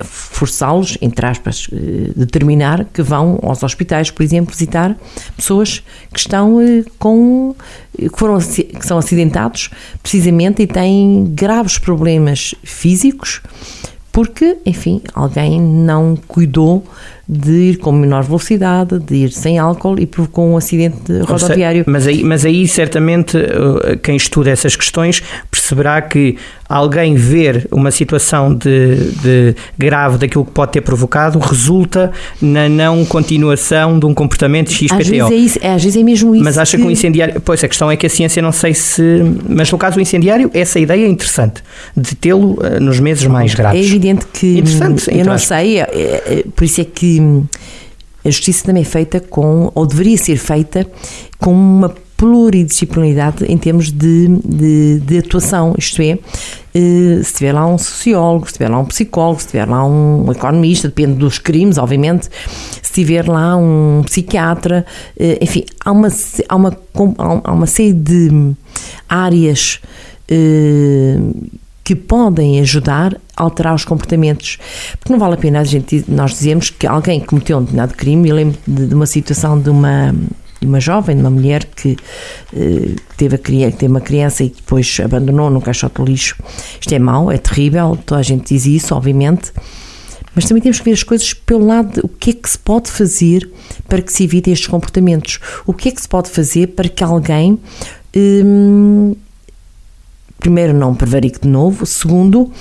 forçá-los, 0.01 0.97
entre 1.01 1.25
aspas, 1.25 1.67
eh, 1.71 2.11
determinar 2.15 2.85
que 2.85 3.01
vão 3.01 3.39
aos 3.43 3.61
hospitais, 3.63 4.09
por 4.09 4.23
exemplo, 4.23 4.51
visitar 4.51 4.97
pessoas 5.35 5.83
que 6.11 6.19
estão 6.19 6.59
eh, 6.59 6.83
com 6.97 7.55
que 7.97 8.17
foram 8.17 8.37
que 8.39 8.85
são 8.85 8.97
acidentados 8.97 9.69
precisamente 10.01 10.61
e 10.61 10.67
têm 10.67 11.31
graves 11.33 11.77
problemas 11.77 12.53
físicos 12.63 13.41
porque, 14.15 14.57
enfim, 14.65 15.01
alguém 15.13 15.59
não 15.59 16.15
cuidou 16.15 16.85
de 17.27 17.51
ir 17.51 17.77
com 17.77 17.91
menor 17.91 18.23
velocidade, 18.23 18.99
de 18.99 19.15
ir 19.15 19.31
sem 19.31 19.57
álcool 19.57 19.99
e 19.99 20.05
provocou 20.05 20.47
um 20.47 20.57
acidente 20.57 21.11
rodoviário. 21.21 21.83
Mas 21.87 22.05
aí, 22.05 22.23
mas 22.23 22.45
aí 22.45 22.67
certamente 22.67 23.37
uh, 23.37 23.97
quem 24.01 24.15
estuda 24.15 24.51
essas 24.51 24.75
questões 24.75 25.23
perceberá 25.49 26.01
que 26.01 26.37
alguém 26.67 27.15
ver 27.15 27.67
uma 27.71 27.91
situação 27.91 28.53
de, 28.53 28.95
de 29.21 29.55
grave 29.77 30.17
daquilo 30.17 30.45
que 30.45 30.51
pode 30.51 30.71
ter 30.71 30.81
provocado 30.81 31.37
resulta 31.39 32.11
na 32.41 32.67
não 32.67 33.05
continuação 33.05 33.99
de 33.99 34.05
um 34.05 34.13
comportamento 34.13 34.71
XPTO. 34.71 34.95
Às 34.95 35.07
vezes 35.07 35.31
é, 35.31 35.35
isso, 35.35 35.59
é, 35.61 35.73
às 35.73 35.83
vezes 35.83 35.99
é 35.99 36.03
mesmo 36.03 36.35
isso. 36.35 36.43
Mas 36.43 36.57
acha 36.57 36.77
que... 36.77 36.83
que 36.83 36.87
o 36.87 36.91
incendiário. 36.91 37.41
Pois 37.41 37.63
a 37.63 37.67
questão 37.67 37.89
é 37.89 37.95
que 37.95 38.05
a 38.05 38.09
ciência 38.09 38.41
não 38.41 38.51
sei 38.51 38.73
se. 38.73 39.01
Mas 39.47 39.71
no 39.71 39.77
caso 39.77 39.95
do 39.95 40.01
incendiário, 40.01 40.49
essa 40.53 40.79
ideia 40.79 41.05
é 41.05 41.09
interessante 41.09 41.63
de 41.95 42.15
tê-lo 42.15 42.59
uh, 42.59 42.79
nos 42.79 42.99
meses 42.99 43.25
mais 43.25 43.53
graves. 43.53 43.79
É 43.79 43.83
evidente 43.83 44.25
que. 44.31 44.59
Interessante, 44.59 45.09
eu 45.11 45.25
não 45.25 45.37
sei, 45.37 45.79
é, 45.79 45.83
é, 45.83 46.43
por 46.55 46.63
isso 46.63 46.81
é 46.81 46.83
que 46.83 47.14
a 48.23 48.29
justiça 48.29 48.65
também 48.65 48.81
é 48.81 48.85
feita 48.85 49.19
com, 49.19 49.71
ou 49.75 49.85
deveria 49.85 50.17
ser 50.17 50.37
feita, 50.37 50.87
com 51.37 51.51
uma 51.53 51.93
pluridisciplinaridade 52.17 53.45
em 53.45 53.57
termos 53.57 53.91
de, 53.91 54.27
de, 54.43 54.99
de, 54.99 55.17
atuação, 55.17 55.75
isto 55.77 56.01
é, 56.01 56.17
eh, 56.73 57.21
se 57.21 57.33
tiver 57.33 57.51
lá 57.51 57.67
um 57.67 57.77
sociólogo, 57.77 58.47
se 58.47 58.53
tiver 58.53 58.69
lá 58.69 58.79
um 58.79 58.85
psicólogo, 58.85 59.41
se 59.41 59.47
tiver 59.47 59.67
lá 59.67 59.85
um 59.85 60.31
economista, 60.31 60.87
depende 60.87 61.15
dos 61.15 61.39
crimes, 61.39 61.77
obviamente, 61.77 62.29
se 62.81 62.93
tiver 62.93 63.27
lá 63.27 63.57
um 63.57 64.01
psiquiatra, 64.05 64.85
eh, 65.19 65.39
enfim, 65.41 65.65
há 65.83 65.91
uma, 65.91 66.07
há 66.47 66.55
uma, 66.55 66.77
há 67.43 67.51
uma 67.51 67.67
série 67.67 67.93
de 67.93 68.53
áreas 69.09 69.81
eh, 70.29 71.19
que 71.83 71.95
podem 71.95 72.61
ajudar 72.61 73.15
alterar 73.35 73.73
os 73.75 73.85
comportamentos. 73.85 74.57
Porque 74.99 75.11
não 75.11 75.19
vale 75.19 75.35
a 75.35 75.37
pena 75.37 75.59
a 75.59 75.63
gente, 75.63 76.05
nós 76.07 76.31
dizemos 76.31 76.69
que 76.69 76.87
alguém 76.87 77.19
cometeu 77.19 77.57
um 77.57 77.61
determinado 77.61 77.93
crime, 77.95 78.29
eu 78.29 78.35
lembro 78.35 78.57
de, 78.67 78.87
de 78.87 78.95
uma 78.95 79.05
situação 79.05 79.59
de 79.59 79.69
uma, 79.69 80.13
de 80.59 80.67
uma 80.67 80.79
jovem, 80.79 81.15
de 81.15 81.21
uma 81.21 81.29
mulher 81.29 81.65
que 81.65 81.97
eh, 82.55 82.95
teve, 83.17 83.35
a, 83.35 83.39
teve 83.71 83.87
uma 83.87 84.01
criança 84.01 84.43
e 84.43 84.49
depois 84.49 84.99
abandonou 85.03 85.49
num 85.49 85.61
caixote 85.61 86.01
de 86.01 86.11
lixo. 86.11 86.35
Isto 86.79 86.93
é 86.93 86.99
mau, 86.99 87.31
é 87.31 87.37
terrível, 87.37 87.97
toda 88.05 88.19
a 88.19 88.23
gente 88.23 88.53
diz 88.53 88.65
isso, 88.65 88.95
obviamente. 88.95 89.51
Mas 90.33 90.45
também 90.45 90.61
temos 90.61 90.79
que 90.79 90.85
ver 90.85 90.91
as 90.91 91.03
coisas 91.03 91.33
pelo 91.33 91.65
lado 91.65 91.93
de 91.93 91.99
o 92.01 92.09
que 92.09 92.31
é 92.31 92.33
que 92.33 92.49
se 92.49 92.59
pode 92.59 92.91
fazer 92.91 93.49
para 93.87 94.01
que 94.01 94.11
se 94.11 94.25
evitem 94.25 94.51
estes 94.51 94.67
comportamentos. 94.67 95.39
O 95.65 95.73
que 95.73 95.87
é 95.87 95.91
que 95.91 96.01
se 96.01 96.09
pode 96.09 96.29
fazer 96.29 96.67
para 96.67 96.89
que 96.89 97.03
alguém 97.03 97.57
hum, 98.15 99.15
primeiro, 100.45 100.73
não 100.73 100.93
prevarique 100.93 101.39
de 101.41 101.47
novo, 101.47 101.87
segundo, 101.87 102.51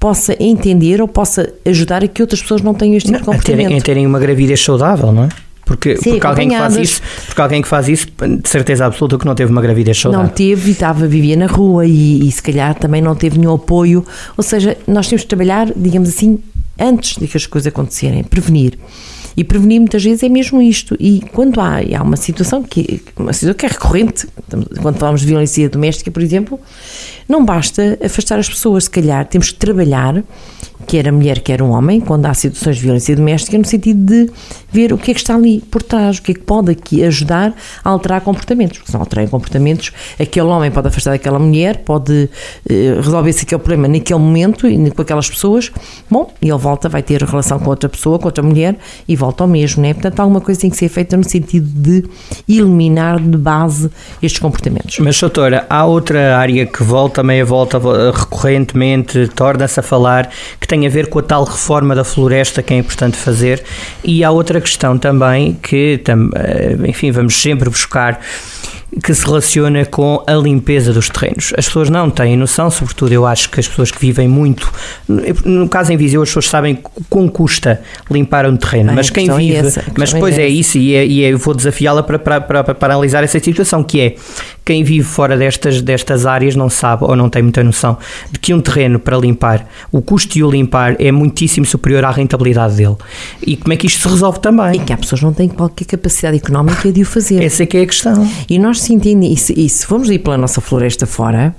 possa 0.00 0.34
entender 0.42 1.02
ou 1.02 1.06
possa 1.06 1.52
ajudar 1.66 2.02
a 2.02 2.08
que 2.08 2.22
outras 2.22 2.40
pessoas 2.40 2.62
não 2.62 2.72
tenham 2.72 2.96
este 2.96 3.08
tipo 3.08 3.18
de 3.18 3.24
comportamento. 3.24 3.66
Em 3.66 3.68
terem, 3.68 3.80
terem 3.82 4.06
uma 4.06 4.18
gravidez 4.18 4.64
saudável, 4.64 5.12
não 5.12 5.24
é? 5.24 5.28
Porque, 5.66 5.96
Sim, 5.96 6.12
porque, 6.12 6.26
alguém 6.26 6.48
que 6.48 6.56
faz 6.56 6.76
isso, 6.76 7.02
porque 7.26 7.40
alguém 7.40 7.62
que 7.62 7.68
faz 7.68 7.88
isso, 7.88 8.06
de 8.42 8.48
certeza 8.48 8.86
absoluta 8.86 9.18
que 9.18 9.26
não 9.26 9.34
teve 9.34 9.52
uma 9.52 9.60
gravidez 9.60 9.98
saudável. 9.98 10.26
Não 10.26 10.32
teve 10.32 10.70
e 10.70 10.72
estava, 10.72 11.06
vivia 11.06 11.36
na 11.36 11.46
rua 11.46 11.86
e, 11.86 12.26
e 12.26 12.32
se 12.32 12.42
calhar 12.42 12.74
também 12.74 13.02
não 13.02 13.14
teve 13.14 13.38
nenhum 13.38 13.54
apoio. 13.54 14.04
Ou 14.36 14.44
seja, 14.44 14.76
nós 14.86 15.06
temos 15.06 15.22
que 15.22 15.28
trabalhar, 15.28 15.70
digamos 15.76 16.08
assim, 16.08 16.38
antes 16.78 17.18
de 17.18 17.26
que 17.26 17.36
as 17.36 17.46
coisas 17.46 17.66
acontecerem, 17.66 18.24
prevenir. 18.24 18.78
E 19.36 19.42
prevenir 19.42 19.80
muitas 19.80 20.04
vezes 20.04 20.22
é 20.22 20.28
mesmo 20.28 20.62
isto. 20.62 20.96
E 21.00 21.22
quando 21.32 21.60
há, 21.60 21.78
há 21.96 22.02
uma 22.02 22.16
situação 22.16 22.62
que, 22.62 23.02
uma 23.16 23.32
situação 23.32 23.54
que 23.54 23.66
é 23.66 23.68
recorrente, 23.68 24.28
quando 24.80 24.98
falamos 24.98 25.20
de 25.20 25.26
violência 25.26 25.68
doméstica, 25.68 26.10
por 26.10 26.22
exemplo, 26.22 26.60
não 27.28 27.44
basta 27.44 27.98
afastar 28.04 28.38
as 28.38 28.48
pessoas, 28.48 28.84
se 28.84 28.90
calhar 28.90 29.26
temos 29.26 29.50
que 29.50 29.58
trabalhar 29.58 30.22
quer 30.86 31.08
a 31.08 31.12
mulher, 31.12 31.40
quer 31.40 31.62
um 31.62 31.70
homem, 31.70 32.00
quando 32.00 32.26
há 32.26 32.34
situações 32.34 32.76
de 32.76 32.82
violência 32.82 33.16
doméstica, 33.16 33.58
no 33.58 33.64
sentido 33.64 34.04
de 34.04 34.30
ver 34.70 34.92
o 34.92 34.98
que 34.98 35.10
é 35.10 35.14
que 35.14 35.20
está 35.20 35.34
ali 35.34 35.60
por 35.70 35.82
trás, 35.82 36.18
o 36.18 36.22
que 36.22 36.32
é 36.32 36.34
que 36.34 36.40
pode 36.40 36.72
aqui 36.72 37.04
ajudar 37.04 37.54
a 37.82 37.90
alterar 37.90 38.20
comportamentos. 38.20 38.78
Porque 38.78 38.90
se 38.90 38.94
não 38.94 39.00
alterarem 39.00 39.28
comportamentos, 39.28 39.92
aquele 40.18 40.46
homem 40.46 40.70
pode 40.70 40.88
afastar 40.88 41.12
daquela 41.12 41.38
mulher, 41.38 41.78
pode 41.78 42.28
eh, 42.68 42.94
resolver-se 42.96 43.44
aquele 43.44 43.60
problema 43.60 43.88
naquele 43.88 44.18
momento 44.18 44.66
e 44.68 44.90
com 44.90 45.02
aquelas 45.02 45.28
pessoas, 45.28 45.70
bom, 46.10 46.32
e 46.40 46.48
ele 46.48 46.58
volta, 46.58 46.88
vai 46.88 47.02
ter 47.02 47.22
relação 47.22 47.58
com 47.58 47.70
outra 47.70 47.88
pessoa, 47.88 48.18
com 48.18 48.26
outra 48.26 48.42
mulher 48.42 48.76
e 49.06 49.16
volta 49.16 49.44
ao 49.44 49.48
mesmo, 49.48 49.82
né? 49.82 49.94
Portanto, 49.94 50.20
alguma 50.20 50.40
coisa 50.40 50.60
tem 50.60 50.70
que 50.70 50.76
ser 50.76 50.88
feita 50.88 51.16
no 51.16 51.28
sentido 51.28 51.68
de 51.68 52.04
eliminar 52.48 53.20
de 53.20 53.36
base 53.36 53.90
estes 54.22 54.40
comportamentos. 54.40 54.98
Mas, 54.98 55.18
doutora, 55.20 55.66
há 55.68 55.84
outra 55.84 56.36
área 56.36 56.66
que 56.66 56.82
volta, 56.82 57.22
meia 57.22 57.44
volta 57.44 57.80
recorrentemente, 58.12 59.28
torna-se 59.34 59.78
a 59.80 59.82
falar, 59.82 60.30
que 60.60 60.66
tem 60.66 60.73
a 60.82 60.90
ver 60.90 61.08
com 61.08 61.20
a 61.20 61.22
tal 61.22 61.44
reforma 61.44 61.94
da 61.94 62.02
floresta 62.02 62.62
que 62.62 62.74
é 62.74 62.78
importante 62.78 63.16
fazer. 63.16 63.62
E 64.02 64.24
há 64.24 64.30
outra 64.30 64.60
questão 64.60 64.98
também 64.98 65.54
que, 65.62 66.02
eh, 66.34 66.88
enfim, 66.88 67.12
vamos 67.12 67.40
sempre 67.40 67.70
buscar 67.70 68.20
que 69.02 69.12
se 69.12 69.24
relaciona 69.24 69.84
com 69.84 70.22
a 70.26 70.34
limpeza 70.34 70.92
dos 70.92 71.08
terrenos. 71.08 71.52
As 71.56 71.66
pessoas 71.66 71.90
não 71.90 72.10
têm 72.10 72.36
noção, 72.36 72.70
sobretudo 72.70 73.12
eu 73.12 73.26
acho 73.26 73.50
que 73.50 73.60
as 73.60 73.68
pessoas 73.68 73.90
que 73.90 74.00
vivem 74.00 74.28
muito, 74.28 74.72
no 75.44 75.68
caso 75.68 75.92
em 75.92 75.96
Viseu, 75.96 76.22
as 76.22 76.28
pessoas 76.28 76.48
sabem 76.48 76.78
com 77.08 77.28
custa 77.28 77.80
limpar 78.10 78.46
um 78.46 78.56
terreno, 78.56 78.92
mas 78.92 79.10
quem 79.10 79.28
é 79.28 79.34
vive, 79.34 79.56
essa, 79.56 79.84
mas 79.96 80.12
depois 80.12 80.38
é, 80.38 80.42
é 80.42 80.48
isso 80.48 80.78
e, 80.78 80.94
é, 80.94 81.06
e 81.06 81.24
é, 81.24 81.32
eu 81.32 81.38
vou 81.38 81.54
desafiá-la 81.54 82.02
para, 82.02 82.18
para, 82.18 82.40
para, 82.40 82.74
para 82.74 82.94
analisar 82.94 83.24
essa 83.24 83.38
situação, 83.38 83.82
que 83.82 84.00
é 84.00 84.16
quem 84.64 84.82
vive 84.82 85.06
fora 85.06 85.36
destas, 85.36 85.82
destas 85.82 86.24
áreas 86.24 86.56
não 86.56 86.70
sabe 86.70 87.04
ou 87.04 87.14
não 87.14 87.28
tem 87.28 87.42
muita 87.42 87.62
noção 87.62 87.98
de 88.30 88.38
que 88.38 88.54
um 88.54 88.60
terreno 88.60 88.98
para 88.98 89.16
limpar, 89.18 89.68
o 89.92 90.00
custo 90.00 90.34
de 90.34 90.42
o 90.42 90.50
limpar 90.50 90.96
é 90.98 91.12
muitíssimo 91.12 91.66
superior 91.66 92.04
à 92.04 92.10
rentabilidade 92.10 92.76
dele. 92.76 92.96
E 93.46 93.56
como 93.56 93.72
é 93.72 93.76
que 93.76 93.86
isto 93.86 94.00
se 94.00 94.08
resolve 94.08 94.40
também? 94.40 94.76
E 94.76 94.78
que 94.78 94.92
há 94.92 94.96
pessoas 94.96 95.20
que 95.20 95.26
não 95.26 95.32
têm 95.32 95.48
qualquer 95.48 95.84
capacidade 95.84 96.36
económica 96.36 96.90
de 96.90 97.02
o 97.02 97.06
fazer. 97.06 97.42
Essa 97.42 97.64
é 97.64 97.66
que 97.66 97.76
é 97.76 97.82
a 97.82 97.86
questão. 97.86 98.28
E 98.48 98.58
nós 98.58 98.80
se 98.84 98.92
entende, 98.92 99.26
e 99.26 99.68
se, 99.68 99.86
formos 99.86 100.10
ir 100.10 100.18
pela 100.18 100.36
nossa 100.36 100.60
floresta 100.60 101.06
fora, 101.06 101.54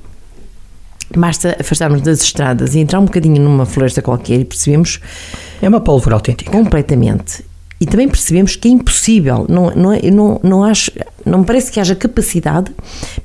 basta 1.15 1.57
afastarmos 1.59 2.01
das 2.01 2.21
estradas 2.21 2.75
e 2.75 2.79
entrar 2.79 2.99
um 2.99 3.05
bocadinho 3.05 3.41
numa 3.41 3.65
floresta 3.65 4.01
qualquer 4.01 4.39
e 4.39 4.45
percebemos. 4.45 4.99
É 5.61 5.67
uma 5.67 5.81
pólvora 5.81 6.15
autêntica. 6.15 6.51
Completamente. 6.51 7.43
E 7.79 7.85
também 7.85 8.07
percebemos 8.07 8.55
que 8.55 8.67
é 8.67 8.71
impossível, 8.71 9.45
não, 9.49 9.69
não, 9.71 9.91
é, 9.91 10.01
não, 10.09 10.39
não, 10.41 10.63
acho, 10.63 10.91
não 11.25 11.39
me 11.39 11.45
parece 11.45 11.69
que 11.69 11.79
haja 11.79 11.93
capacidade 11.93 12.71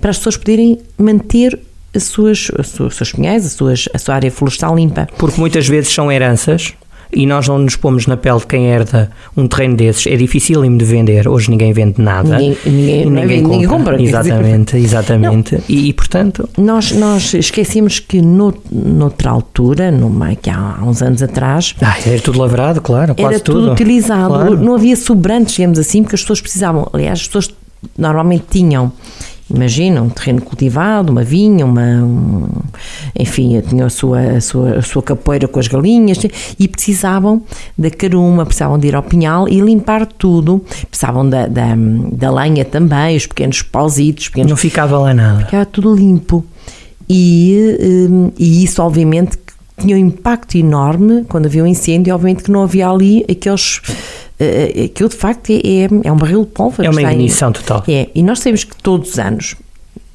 para 0.00 0.10
as 0.10 0.18
pessoas 0.18 0.36
poderem 0.36 0.80
manter 0.98 1.58
as 1.94 2.04
suas, 2.04 2.50
as 2.58 2.68
suas, 2.68 2.92
os 2.92 2.96
seus 2.96 3.12
pinhais, 3.12 3.46
as 3.46 3.52
suas, 3.52 3.88
a 3.94 3.98
sua 3.98 4.16
área 4.16 4.30
florestal 4.30 4.74
limpa. 4.74 5.08
Porque 5.18 5.40
muitas 5.40 5.68
vezes 5.68 5.92
são 5.92 6.10
heranças 6.10 6.74
e 7.12 7.26
nós 7.26 7.48
não 7.48 7.58
nos 7.58 7.76
pomos 7.76 8.06
na 8.06 8.16
pele 8.16 8.38
de 8.38 8.46
quem 8.46 8.66
herda 8.66 9.10
um 9.36 9.46
terreno 9.46 9.76
desses. 9.76 10.06
É 10.06 10.16
difícil 10.16 10.62
de 10.62 10.84
vender. 10.84 11.28
Hoje 11.28 11.50
ninguém 11.50 11.72
vende 11.72 12.00
nada. 12.00 12.38
Ninguém, 12.38 12.56
ninguém, 12.66 13.04
ninguém, 13.06 13.42
ninguém 13.42 13.66
compra. 13.66 13.96
compra. 13.96 14.02
Exatamente, 14.02 14.76
exatamente. 14.78 15.58
E, 15.68 15.88
e, 15.88 15.92
portanto, 15.92 16.48
Nós, 16.56 16.92
nós 16.92 17.34
esquecemos 17.34 17.98
que 17.98 18.20
no, 18.20 18.54
noutra 18.70 19.30
altura, 19.30 19.90
meio 19.90 20.36
que 20.36 20.50
há, 20.50 20.76
há 20.78 20.84
uns 20.84 21.02
anos 21.02 21.22
atrás, 21.22 21.74
ah, 21.80 21.96
era 22.06 22.20
tudo 22.20 22.38
lavrado, 22.38 22.80
claro, 22.80 23.14
quase 23.14 23.34
era 23.34 23.42
tudo, 23.42 23.60
tudo. 23.60 23.72
utilizado. 23.72 24.34
Claro. 24.34 24.56
Não 24.56 24.74
havia 24.74 24.96
sobrantes, 24.96 25.54
digamos 25.54 25.78
assim, 25.78 26.02
porque 26.02 26.14
as 26.14 26.22
pessoas 26.22 26.40
precisavam. 26.40 26.88
Aliás, 26.92 27.20
as 27.20 27.26
pessoas 27.26 27.50
normalmente 27.96 28.44
tinham. 28.50 28.92
Imagina 29.52 30.00
um 30.00 30.08
terreno 30.08 30.40
cultivado, 30.40 31.10
uma 31.10 31.24
vinha, 31.24 31.64
uma, 31.66 31.82
um, 31.82 32.46
enfim, 33.18 33.60
tinham 33.60 33.86
a 33.86 33.90
sua, 33.90 34.20
a, 34.20 34.40
sua, 34.40 34.78
a 34.78 34.82
sua 34.82 35.02
capoeira 35.02 35.48
com 35.48 35.58
as 35.58 35.66
galinhas 35.66 36.18
e 36.58 36.68
precisavam 36.68 37.42
da 37.76 37.90
caruma, 37.90 38.46
precisavam 38.46 38.78
de 38.78 38.88
ir 38.88 38.94
ao 38.94 39.02
pinhal 39.02 39.48
e 39.48 39.60
limpar 39.60 40.06
tudo. 40.06 40.64
Precisavam 40.88 41.28
da, 41.28 41.46
da, 41.46 41.74
da 42.12 42.30
lenha 42.30 42.64
também, 42.64 43.16
os 43.16 43.26
pequenos 43.26 43.60
pausitos, 43.62 44.28
pequenos 44.28 44.50
Não 44.50 44.56
ficava 44.56 44.98
lá 44.98 45.12
nada. 45.12 45.44
ficava 45.44 45.66
tudo 45.66 45.94
limpo. 45.94 46.44
E, 47.08 47.76
hum, 48.08 48.30
e 48.38 48.62
isso, 48.62 48.80
obviamente, 48.80 49.36
tinha 49.80 49.96
um 49.96 49.98
impacto 49.98 50.56
enorme 50.56 51.24
quando 51.28 51.46
havia 51.46 51.62
um 51.62 51.66
incêndio. 51.66 52.14
Obviamente 52.14 52.42
que 52.44 52.50
não 52.50 52.62
havia 52.62 52.88
ali 52.88 53.24
aqueles. 53.30 53.80
eh, 54.38 54.84
Aquilo 54.86 55.08
de 55.08 55.16
facto 55.16 55.50
é, 55.50 55.54
é, 55.54 55.88
é 56.04 56.12
um 56.12 56.16
barril 56.16 56.40
de 56.44 56.50
pólvora. 56.50 56.86
É 56.88 56.90
uma 56.90 57.02
em- 57.02 57.12
ignição 57.14 57.52
total. 57.52 57.82
É, 57.88 58.08
e 58.14 58.22
nós 58.22 58.38
sabemos 58.38 58.64
que 58.64 58.76
todos 58.82 59.10
os 59.12 59.18
anos, 59.18 59.54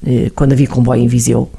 eh, 0.06 0.30
quando 0.34 0.52
havia 0.52 0.66
comboio 0.66 1.02
em 1.02 1.06
Viseu, 1.08 1.50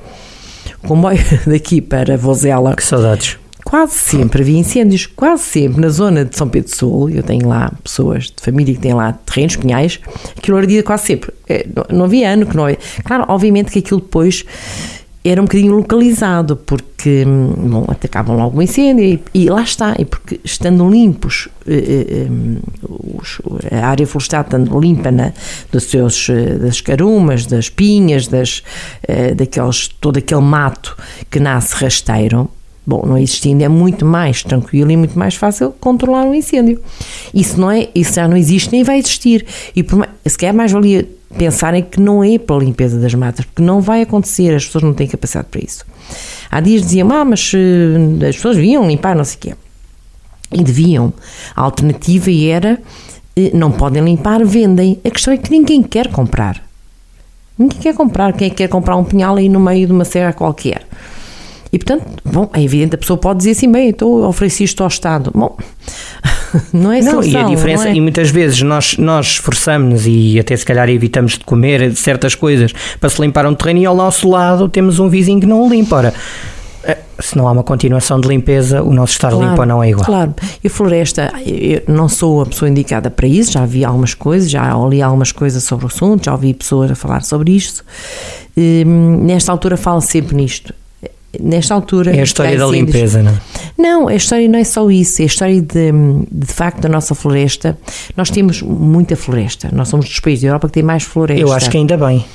o 0.84 0.88
comboio 0.88 1.20
daqui 1.48 1.82
para 1.82 2.18
Vozela, 2.18 2.76
Que 2.76 2.84
saudades. 2.84 3.38
quase 3.66 3.94
sempre 3.94 4.42
havia 4.42 4.58
incêndios, 4.60 5.06
quase 5.06 5.44
sempre 5.44 5.82
na 5.82 5.90
zona 5.90 6.24
de 6.26 6.36
São 6.38 6.48
Pedro 6.48 6.74
Sul, 6.76 7.10
eu 7.10 7.24
tenho 7.24 7.48
lá 7.48 7.72
pessoas 7.84 8.26
de 8.26 8.42
família 8.42 8.74
que 8.74 8.80
têm 8.80 8.94
lá 8.94 9.12
terrenos, 9.14 9.56
pinhais, 9.58 10.00
aquilo 10.38 10.56
ardia 10.58 10.84
quase 10.84 11.06
sempre. 11.08 11.32
Não, 11.76 11.98
não 12.00 12.06
havia 12.06 12.30
ano 12.32 12.46
que 12.46 12.56
não 12.56 12.64
havia. 12.66 12.78
Claro, 13.04 13.26
obviamente 13.28 13.72
que 13.72 13.80
aquilo 13.80 14.00
depois 14.02 14.46
era 15.30 15.42
um 15.42 15.46
bocadinho 15.46 15.76
localizado, 15.76 16.56
porque 16.56 17.24
hum, 17.26 17.54
bom, 17.70 17.86
atacavam 17.88 18.36
logo 18.38 18.60
o 18.60 18.62
incêndio 18.62 19.04
e, 19.04 19.22
e 19.34 19.50
lá 19.50 19.62
está, 19.64 19.96
e 20.00 20.06
porque 20.06 20.40
estando 20.44 20.90
limpos, 20.90 21.48
eh, 21.68 22.06
eh, 22.26 22.28
hum, 22.30 22.58
os- 23.18 23.42
a 23.72 23.88
área 23.88 24.06
florestal 24.08 24.42
estando 24.42 24.80
limpa 24.80 25.12
na, 25.12 25.32
dos 25.72 25.84
seus, 25.86 26.30
eh, 26.30 26.56
das 26.58 26.82
carumas, 26.82 27.46
das 27.46 27.70
pinhas, 27.70 28.28
das, 28.28 28.64
eh, 29.08 29.34
daqueles, 29.34 29.88
todo 29.88 30.18
aquele 30.18 30.42
mato 30.42 30.96
que 31.30 31.40
nasce 31.40 31.76
rasteiro, 31.76 32.50
Bom, 32.88 33.04
não 33.06 33.18
existindo 33.18 33.62
é 33.62 33.68
muito 33.68 34.06
mais 34.06 34.42
tranquilo 34.42 34.90
e 34.90 34.96
muito 34.96 35.20
mais 35.20 35.36
fácil 35.36 35.74
controlar 35.78 36.24
um 36.24 36.34
incêndio. 36.34 36.82
Isso 37.34 37.60
não 37.60 37.70
é, 37.70 37.90
isso 37.94 38.14
já 38.14 38.26
não 38.30 38.38
existe 38.38 38.72
nem 38.72 38.82
vai 38.82 38.98
existir. 38.98 39.46
E 39.76 39.84
por 39.84 40.08
se 40.26 40.38
calhar 40.38 40.56
mais 40.56 40.72
valia 40.72 41.06
pensarem 41.38 41.84
que 41.84 42.00
não 42.00 42.24
é 42.24 42.38
pela 42.38 42.64
limpeza 42.64 42.98
das 42.98 43.14
matas, 43.14 43.44
porque 43.44 43.62
não 43.62 43.82
vai 43.82 44.04
acontecer, 44.04 44.56
as 44.56 44.66
pessoas 44.66 44.86
não 44.86 44.94
têm 44.94 45.06
capacidade 45.06 45.50
para 45.52 45.60
isso. 45.62 45.86
Há 46.50 46.62
dias 46.62 46.82
diziam, 46.82 47.12
ah, 47.12 47.26
mas 47.26 47.52
eh, 47.54 48.28
as 48.30 48.38
pessoas 48.38 48.56
vinham 48.56 48.88
limpar, 48.88 49.18
não 49.18 49.26
sei 49.26 49.36
o 49.36 49.40
quê. 49.40 49.56
E 50.54 50.64
deviam. 50.64 51.12
A 51.54 51.64
alternativa 51.64 52.32
era, 52.32 52.82
eh, 53.36 53.52
não 53.54 53.70
podem 53.70 54.02
limpar, 54.02 54.46
vendem. 54.46 54.98
A 55.04 55.10
questão 55.10 55.34
é 55.34 55.38
que 55.38 55.52
ninguém 55.52 55.84
quer 55.84 56.08
comprar. 56.08 56.64
Ninguém 57.60 57.80
quer 57.80 57.94
comprar. 57.94 58.32
Quem 58.32 58.50
que 58.50 58.56
quer 58.56 58.70
comprar 58.70 58.96
um 58.96 59.04
pinhal 59.04 59.36
aí 59.36 59.50
no 59.50 59.60
meio 59.60 59.88
de 59.88 59.92
uma 59.92 60.06
serra 60.06 60.32
qualquer? 60.32 60.87
E 61.72 61.78
portanto, 61.78 62.06
bom, 62.24 62.50
é 62.54 62.62
evidente, 62.62 62.96
a 62.96 62.98
pessoa 62.98 63.18
pode 63.18 63.40
dizer 63.40 63.52
assim, 63.52 63.72
bem, 63.72 63.90
então 63.90 64.28
ofereci 64.28 64.64
isto 64.64 64.82
ao 64.82 64.88
Estado. 64.88 65.32
Bom, 65.34 65.58
não 66.72 66.92
é 66.92 67.02
Não, 67.02 67.12
solução, 67.12 67.42
e 67.42 67.44
a 67.44 67.48
diferença, 67.48 67.86
não 67.86 67.92
é? 67.92 67.96
e 67.96 68.02
muitas 68.02 68.30
vezes 68.30 68.62
nós, 68.62 68.98
nós 68.98 69.26
esforçamos 69.28 70.06
e 70.08 70.40
até 70.40 70.56
se 70.56 70.66
calhar 70.66 70.90
evitamos 70.90 71.34
de 71.34 71.44
comer 71.44 71.96
certas 71.96 72.36
coisas 72.36 72.74
para 73.00 73.10
se 73.10 73.22
limpar 73.22 73.46
um 73.46 73.54
terreno 73.54 73.80
e 73.80 73.86
ao 73.86 73.96
nosso 73.96 74.30
lado 74.30 74.70
temos 74.70 75.00
um 75.00 75.10
vizinho 75.10 75.40
que 75.40 75.46
não 75.46 75.66
o 75.66 75.70
limpa. 75.70 75.98
Ora, 75.98 76.14
eh, 76.84 76.98
se 77.20 77.38
não 77.38 77.48
há 77.48 77.52
uma 77.52 77.64
continuação 77.64 78.20
de 78.20 78.28
limpeza, 78.28 78.82
o 78.82 78.94
nosso 78.94 79.14
estar 79.14 79.34
limpo 79.34 79.66
não 79.66 79.84
é 79.84 79.90
igual. 79.90 80.06
Claro, 80.06 80.34
e 80.64 80.70
floresta, 80.70 81.34
eu 81.46 81.82
não 81.88 82.08
sou 82.08 82.42
a 82.42 82.46
pessoa 82.46 82.70
indicada 82.70 83.10
para 83.10 83.28
isso, 83.28 83.52
já 83.52 83.66
vi 83.66 83.84
algumas 83.84 84.14
coisas, 84.14 84.50
já 84.50 84.74
li 84.88 85.02
algumas 85.02 85.32
coisas 85.34 85.64
sobre 85.64 85.86
o 85.86 85.88
assunto, 85.88 86.26
já 86.26 86.32
ouvi 86.32 86.54
pessoas 86.54 86.92
a 86.92 86.96
falar 86.96 87.24
sobre 87.24 87.52
isto. 87.52 87.84
Hum, 88.56 89.26
nesta 89.26 89.52
altura 89.52 89.76
falo 89.76 90.02
sempre 90.02 90.36
nisto. 90.36 90.74
Nesta 91.42 91.74
altura. 91.74 92.16
É 92.16 92.20
a 92.20 92.24
história 92.24 92.58
da 92.58 92.66
limpeza, 92.68 93.22
não 93.24 93.32
é? 93.32 93.36
Não, 93.78 94.08
a 94.08 94.16
história 94.16 94.48
não 94.48 94.58
é 94.58 94.64
só 94.64 94.90
isso, 94.90 95.22
é 95.22 95.24
a 95.24 95.28
história 95.28 95.62
de, 95.62 95.92
de 96.32 96.48
facto 96.54 96.82
da 96.82 96.90
nossa 96.90 97.14
floresta. 97.14 97.78
Nós 98.16 98.30
temos 98.30 98.62
muita 98.62 99.16
floresta, 99.16 99.70
nós 99.72 99.88
somos 99.90 100.08
dos 100.08 100.20
países 100.20 100.42
da 100.42 100.48
Europa 100.50 100.68
que 100.68 100.74
tem 100.74 100.84
mais 100.84 101.04
floresta. 101.04 101.42
Eu 101.42 101.52
acho 101.54 101.70
que 101.70 101.78
ainda 101.78 101.96
bem. 101.98 102.26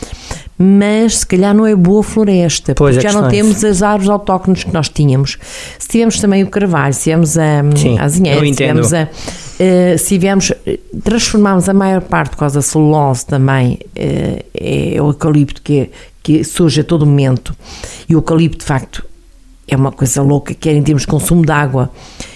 Mas 0.58 1.18
se 1.18 1.26
calhar 1.26 1.52
não 1.54 1.66
é 1.66 1.74
boa 1.74 2.02
floresta, 2.02 2.74
Pois, 2.74 2.94
porque 2.94 3.06
a 3.08 3.10
já 3.10 3.20
não 3.20 3.26
é 3.26 3.30
temos 3.30 3.64
as 3.64 3.82
árvores 3.82 4.08
autóctones 4.08 4.62
que 4.62 4.72
nós 4.72 4.88
tínhamos. 4.88 5.36
Se 5.78 5.88
tivermos 5.88 6.20
também 6.20 6.44
o 6.44 6.46
carvalho, 6.48 6.94
se 6.94 7.04
tivermos 7.04 7.36
a, 7.36 7.64
Sim, 7.74 7.98
a 7.98 8.04
azinheira, 8.04 8.40
se 8.46 8.52
tivermos 8.52 8.94
a. 8.94 9.08
eh, 9.58 9.96
se 9.98 10.08
tivermos, 10.08 10.52
transformarmos 11.02 11.68
a 11.68 11.74
maior 11.74 12.02
parte 12.02 12.30
por 12.30 12.36
causa 12.36 12.56
da 12.56 12.62
celulose 12.62 13.26
também, 13.26 13.78
eh, 13.96 14.44
é 14.54 15.02
o 15.02 15.08
eucalipto 15.08 15.60
que, 15.62 15.78
é- 15.80 15.90
que 16.22 16.44
surge 16.44 16.80
a 16.80 16.84
todo 16.84 17.06
momento. 17.06 17.54
E 18.08 18.14
o 18.14 18.18
eucalipto, 18.18 18.58
de 18.58 18.64
facto, 18.64 19.04
é 19.66 19.76
uma 19.76 19.92
coisa 19.92 20.22
louca, 20.22 20.54
quer 20.54 20.74
em 20.74 20.82
termos 20.82 21.02
de 21.02 21.08
consumo 21.08 21.44
de 21.44 21.52
água, 21.52 21.90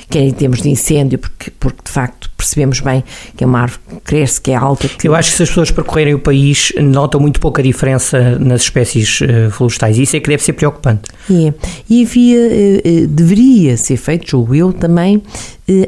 quer 0.08 0.20
em 0.20 0.32
termos 0.32 0.62
de 0.62 0.70
incêndio, 0.70 1.18
porque, 1.18 1.50
porque 1.58 1.82
de 1.84 1.90
facto 1.90 2.30
percebemos 2.36 2.80
bem 2.80 3.02
que 3.36 3.42
é 3.42 3.46
uma 3.46 3.60
árvore 3.60 3.80
que 3.88 4.00
cresce, 4.00 4.40
que 4.40 4.50
é 4.52 4.54
alta. 4.54 4.88
Que 4.88 5.08
Eu 5.08 5.14
acho 5.14 5.30
que 5.30 5.36
se 5.36 5.42
as 5.42 5.48
pessoas 5.48 5.70
percorrerem 5.70 6.14
o 6.14 6.18
país 6.18 6.72
notam 6.80 7.20
muito 7.20 7.40
pouca 7.40 7.62
diferença 7.62 8.38
nas 8.38 8.62
espécies 8.62 9.20
eh, 9.22 9.50
florestais. 9.50 9.98
Isso 9.98 10.16
é 10.16 10.20
que 10.20 10.28
deve 10.28 10.42
ser 10.42 10.52
preocupante. 10.52 11.10
É. 11.30 11.52
E 11.90 12.04
havia, 12.04 12.38
eh, 12.38 12.82
eh, 12.84 13.06
deveria 13.06 13.76
ser 13.76 13.96
feito, 13.96 14.30
julgo 14.30 14.54
eu, 14.54 14.72
também 14.72 15.22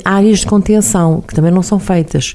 áreas 0.05 0.41
de 0.41 0.47
contenção, 0.47 1.23
que 1.27 1.35
também 1.35 1.51
não 1.53 1.63
são 1.63 1.79
feitas. 1.79 2.35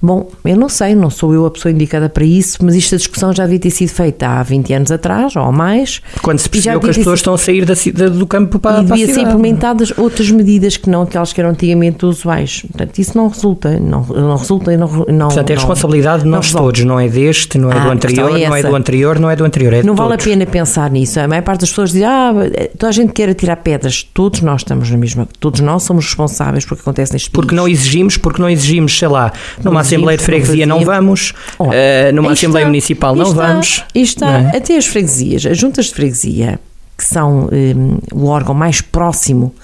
Bom, 0.00 0.28
eu 0.44 0.56
não 0.58 0.68
sei, 0.68 0.94
não 0.94 1.08
sou 1.08 1.32
eu 1.32 1.46
a 1.46 1.50
pessoa 1.50 1.72
indicada 1.72 2.06
para 2.08 2.22
isso, 2.24 2.58
mas 2.62 2.76
esta 2.76 2.98
discussão 2.98 3.32
já 3.32 3.44
devia 3.44 3.58
ter 3.58 3.70
sido 3.70 3.88
feita 3.88 4.28
há 4.28 4.42
20 4.42 4.72
anos 4.74 4.92
atrás, 4.92 5.34
ou 5.36 5.50
mais. 5.50 6.02
Quando 6.20 6.38
se 6.38 6.50
percebeu 6.50 6.78
que 6.80 6.86
devia 6.86 6.90
as 7.00 7.04
pessoas 7.04 7.18
estão 7.20 7.32
a 7.34 7.38
sair 7.38 7.64
da 7.64 7.74
da- 7.94 8.08
do 8.10 8.26
campo 8.26 8.58
para, 8.58 8.82
e 8.82 8.84
para 8.86 8.94
a 8.94 8.96
devia 8.98 9.14
ser 9.14 9.22
implementadas 9.22 9.92
outras 9.96 10.30
medidas 10.30 10.76
que 10.76 10.90
não 10.90 11.02
aquelas 11.02 11.32
que 11.32 11.40
eram 11.40 11.50
antigamente 11.50 12.04
usuais. 12.04 12.62
Portanto, 12.70 12.98
isso 12.98 13.16
não 13.16 13.28
resulta, 13.28 13.80
não, 13.80 14.02
não 14.04 14.36
resulta 14.36 14.76
não, 14.76 14.86
não. 15.08 15.28
Portanto, 15.28 15.50
é 15.50 15.54
responsabilidade 15.54 16.24
de 16.24 16.28
nós 16.28 16.52
todos, 16.52 16.84
não 16.84 17.00
é 17.00 17.08
deste, 17.08 17.56
não 17.56 17.72
é 17.72 17.76
Ah, 17.78 17.84
do 17.84 17.88
a 17.90 17.92
anterior, 17.94 18.38
é 18.38 18.48
não 18.48 18.54
é 18.56 18.62
do 18.62 18.76
anterior, 18.76 19.18
não 19.18 19.30
é 19.30 19.36
do 19.36 19.44
anterior, 19.44 19.72
é 19.72 19.82
Não 19.82 19.94
vale 19.94 20.12
a 20.12 20.16
todos. 20.18 20.26
pena 20.26 20.44
pensar 20.44 20.90
nisso. 20.90 21.18
A 21.18 21.26
maior 21.26 21.42
parte 21.42 21.60
das 21.62 21.70
pessoas 21.70 21.92
diz, 21.92 22.02
ah, 22.02 22.32
toda 22.78 22.90
a 22.90 22.92
gente 22.92 23.14
quer 23.14 23.30
atirar 23.30 23.56
pedras. 23.56 24.02
Todos 24.12 24.42
nós 24.42 24.60
estamos 24.60 24.90
na 24.90 24.98
mesma. 24.98 25.26
Todos 25.40 25.60
nós 25.60 25.82
somos 25.84 26.04
responsáveis 26.04 26.65
por 26.66 26.76
que 26.76 26.82
acontece 26.82 27.12
neste 27.12 27.30
país. 27.30 27.40
Porque 27.40 27.54
não 27.54 27.66
exigimos, 27.66 28.16
porque 28.16 28.42
não 28.42 28.50
exigimos, 28.50 28.98
sei 28.98 29.08
lá, 29.08 29.32
numa 29.62 29.74
Não 29.74 29.80
Assembleia 29.80 30.18
de 30.18 30.24
Freguesia 30.24 30.66
não 30.66 30.84
vamos, 30.84 31.32
Ó, 31.58 31.70
eh, 31.72 32.12
numa 32.12 32.32
Assembleia 32.32 32.64
está, 32.64 32.68
Municipal 32.68 33.16
não 33.16 33.30
está, 33.30 33.46
vamos. 33.46 33.84
está, 33.94 34.26
não 34.42 34.50
é? 34.50 34.56
até 34.56 34.76
as 34.76 34.86
freguesias, 34.86 35.46
as 35.46 35.56
juntas 35.56 35.86
de 35.86 35.94
freguesia, 35.94 36.60
que 36.98 37.04
são 37.04 37.48
hum, 37.52 37.98
o 38.12 38.26
órgão 38.26 38.54
mais 38.54 38.80
próximo 38.80 39.54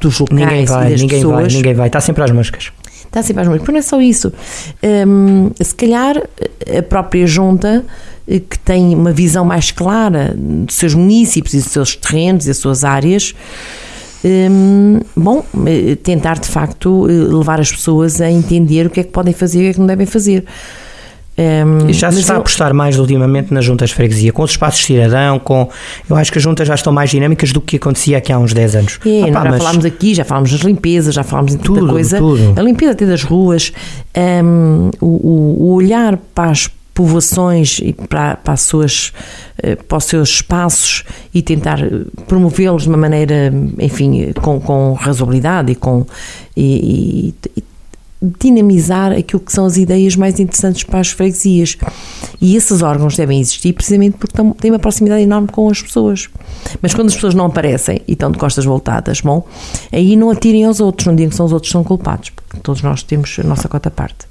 dos 0.00 0.18
locais 0.18 0.40
Ninguém 0.40 0.62
e 0.62 0.66
vai, 0.66 0.88
ninguém 0.90 1.08
pessoas. 1.08 1.34
vai, 1.34 1.46
ninguém 1.56 1.74
vai, 1.74 1.86
está 1.86 2.00
sempre 2.00 2.22
às 2.24 2.30
moscas. 2.30 2.70
Está 3.04 3.22
sempre 3.22 3.42
às 3.42 3.48
mãos. 3.48 3.58
Mas 3.60 3.68
não 3.68 3.76
é 3.78 3.82
só 3.82 4.00
isso. 4.00 4.32
Hum, 5.06 5.50
se 5.58 5.74
calhar 5.74 6.16
a 6.76 6.82
própria 6.82 7.26
junta 7.26 7.84
eh, 8.28 8.38
que 8.40 8.58
tem 8.58 8.94
uma 8.94 9.12
visão 9.12 9.44
mais 9.44 9.70
clara 9.70 10.34
dos 10.36 10.74
seus 10.74 10.92
municípios 10.94 11.54
e 11.54 11.58
dos 11.58 11.68
seus 11.72 11.96
terrenos 11.96 12.44
e 12.44 12.48
das 12.48 12.58
suas 12.58 12.84
áreas, 12.84 13.34
hum, 14.24 15.00
bom, 15.16 15.44
eh, 15.66 15.96
tentar 16.02 16.38
de 16.38 16.48
facto 16.48 17.06
eh, 17.08 17.12
levar 17.12 17.60
as 17.60 17.70
pessoas 17.70 18.20
a 18.20 18.30
entender 18.30 18.86
o 18.86 18.90
que 18.90 19.00
é 19.00 19.04
que 19.04 19.10
podem 19.10 19.32
fazer 19.34 19.58
e 19.58 19.60
o 19.60 19.64
que 19.64 19.70
é 19.70 19.72
que 19.74 19.80
não 19.80 19.86
devem 19.86 20.06
fazer. 20.06 20.44
E 21.88 21.92
já 21.92 22.10
se 22.10 22.18
está 22.18 22.32
a 22.32 22.36
eu- 22.36 22.40
apostar 22.40 22.74
mais 22.74 22.98
ultimamente 22.98 23.54
nas 23.54 23.64
juntas 23.64 23.90
de 23.90 23.94
freguesia, 23.94 24.32
com 24.32 24.42
os 24.42 24.50
espaços 24.50 24.80
de 24.80 24.86
cidadão, 24.86 25.38
com. 25.38 25.68
Eu 26.10 26.16
acho 26.16 26.32
que 26.32 26.38
as 26.38 26.42
juntas 26.42 26.66
já 26.66 26.74
estão 26.74 26.92
mais 26.92 27.10
dinâmicas 27.10 27.52
do 27.52 27.60
que 27.60 27.76
acontecia 27.76 28.18
aqui 28.18 28.32
há 28.32 28.38
uns 28.40 28.52
10 28.52 28.74
anos. 28.74 28.98
É, 29.06 29.22
Ah, 29.30 29.32
pá, 29.32 29.44
já 29.44 29.50
mas 29.50 29.58
falámos 29.62 29.84
aqui, 29.84 30.14
já 30.16 30.24
falámos 30.24 30.50
das 30.50 30.60
limpezas, 30.62 31.14
já 31.14 31.22
falámos 31.22 31.54
em 31.54 31.58
tanta 31.58 31.68
Tudo, 31.78 31.92
coisa. 31.92 32.18
tudo. 32.18 32.54
A 32.58 32.60
limpeza 32.62 32.90
até 32.90 33.06
das 33.06 33.22
ruas, 33.22 33.72
hum, 34.42 34.90
o, 35.00 35.06
o- 35.06 35.56
o 35.68 35.72
olhar 35.74 36.16
para 36.34 36.50
as 36.50 36.68
povoações 36.98 37.78
e 37.80 37.92
para, 37.92 38.34
para, 38.34 38.54
as 38.54 38.62
suas, 38.62 39.12
eh, 39.62 39.76
para 39.76 39.98
os 39.98 40.04
seus 40.04 40.30
espaços 40.30 41.04
e 41.32 41.40
tentar 41.40 41.80
eh, 41.80 41.90
promovê-los 42.26 42.82
de 42.82 42.88
uma 42.88 42.98
maneira, 42.98 43.54
enfim, 43.78 44.32
com, 44.32 44.60
com 44.60 44.94
razoabilidade 44.94 45.70
e 45.70 45.74
com. 45.76 46.04
E, 46.56 47.32
e- 47.56 47.62
dinamizar 48.20 49.12
aquilo 49.12 49.38
que 49.38 49.52
são 49.52 49.64
as 49.64 49.76
ideias 49.76 50.16
mais 50.16 50.40
interessantes 50.40 50.82
para 50.82 50.98
as 50.98 51.10
freguesias. 51.10 51.78
E 52.40 52.56
esses 52.56 52.82
órgãos 52.82 53.16
devem 53.16 53.38
existir 53.38 53.72
precisamente 53.72 54.16
porque 54.18 54.36
têm 54.60 54.72
uma 54.72 54.78
proximidade 54.80 55.22
enorme 55.22 55.46
com 55.46 55.70
as 55.70 55.80
pessoas. 55.80 56.28
Mas 56.82 56.92
quando 56.94 57.06
as 57.06 57.14
pessoas 57.14 57.32
não 57.32 57.44
aparecem 57.46 58.00
e 58.08 58.14
estão 58.14 58.32
de 58.32 58.38
costas 58.38 58.64
voltadas, 58.64 59.20
bom, 59.20 59.46
aí 59.92 60.16
não 60.16 60.30
atirem 60.30 60.64
aos 60.64 60.80
outros, 60.80 61.06
não 61.06 61.14
digam 61.14 61.30
que 61.30 61.36
são 61.36 61.46
os 61.46 61.52
outros 61.52 61.68
que 61.68 61.74
são 61.74 61.84
culpados, 61.84 62.30
porque 62.30 62.58
todos 62.60 62.82
nós 62.82 63.04
temos 63.04 63.36
a 63.38 63.44
nossa 63.44 63.68
cota 63.68 63.88
parte. 63.88 64.27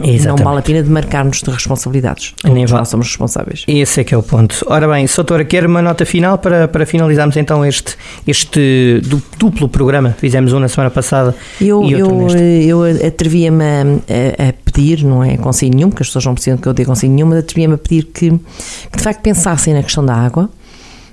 Exatamente. 0.00 0.26
Não 0.26 0.36
vale 0.36 0.58
a 0.58 0.62
pena 0.62 0.82
demarcar-nos 0.82 1.42
de 1.42 1.50
responsabilidades. 1.50 2.34
Todos 2.40 2.70
nós 2.70 2.88
somos 2.88 3.08
responsáveis. 3.08 3.64
Esse 3.68 4.00
é 4.00 4.04
que 4.04 4.14
é 4.14 4.18
o 4.18 4.22
ponto. 4.22 4.64
Ora 4.66 4.88
bem, 4.88 5.06
Soutora, 5.06 5.44
quer 5.44 5.66
uma 5.66 5.82
nota 5.82 6.06
final 6.06 6.38
para, 6.38 6.66
para 6.66 6.86
finalizarmos 6.86 7.36
então 7.36 7.64
este, 7.64 7.96
este 8.26 9.02
duplo 9.38 9.68
programa? 9.68 10.14
Fizemos 10.18 10.52
um 10.52 10.58
na 10.58 10.68
semana 10.68 10.90
passada 10.90 11.34
eu, 11.60 11.82
e 11.84 12.02
outro 12.02 12.38
eu, 12.38 12.86
eu 12.86 13.06
atrevia-me 13.06 13.64
a, 13.64 14.48
a, 14.48 14.52
pedir, 14.64 15.04
não 15.04 15.22
é 15.22 15.36
conselho 15.36 15.74
nenhum, 15.74 15.90
porque 15.90 16.02
as 16.02 16.08
pessoas 16.08 16.24
não 16.24 16.34
precisam 16.34 16.58
que 16.58 16.66
eu 16.66 16.72
dê 16.72 16.84
conselho 16.84 17.12
nenhum, 17.12 17.28
mas 17.28 17.38
atrevia-me 17.38 17.74
a 17.74 17.78
pedir 17.78 18.04
que, 18.04 18.30
que 18.30 18.96
de 18.96 19.02
facto 19.02 19.20
pensassem 19.20 19.74
na 19.74 19.82
questão 19.82 20.04
da 20.04 20.14
água, 20.14 20.48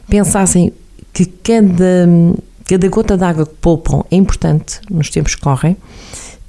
pensassem 0.07 0.71
que 1.13 1.25
cada, 1.25 2.07
cada 2.69 2.87
gota 2.87 3.17
de 3.17 3.23
água 3.23 3.45
que 3.45 3.55
poupam 3.55 4.03
é 4.11 4.15
importante 4.15 4.79
nos 4.89 5.09
tempos 5.09 5.35
que 5.35 5.41
correm 5.41 5.75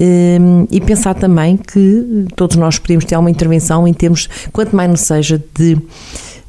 Hum, 0.02 0.66
e 0.70 0.80
pensar 0.80 1.12
também 1.12 1.58
que 1.58 2.26
todos 2.34 2.56
nós 2.56 2.78
podemos 2.78 3.04
ter 3.04 3.18
uma 3.18 3.30
intervenção 3.30 3.86
em 3.86 3.92
termos, 3.92 4.30
quanto 4.50 4.74
mais 4.74 4.88
não 4.88 4.96
seja, 4.96 5.42
de, 5.54 5.76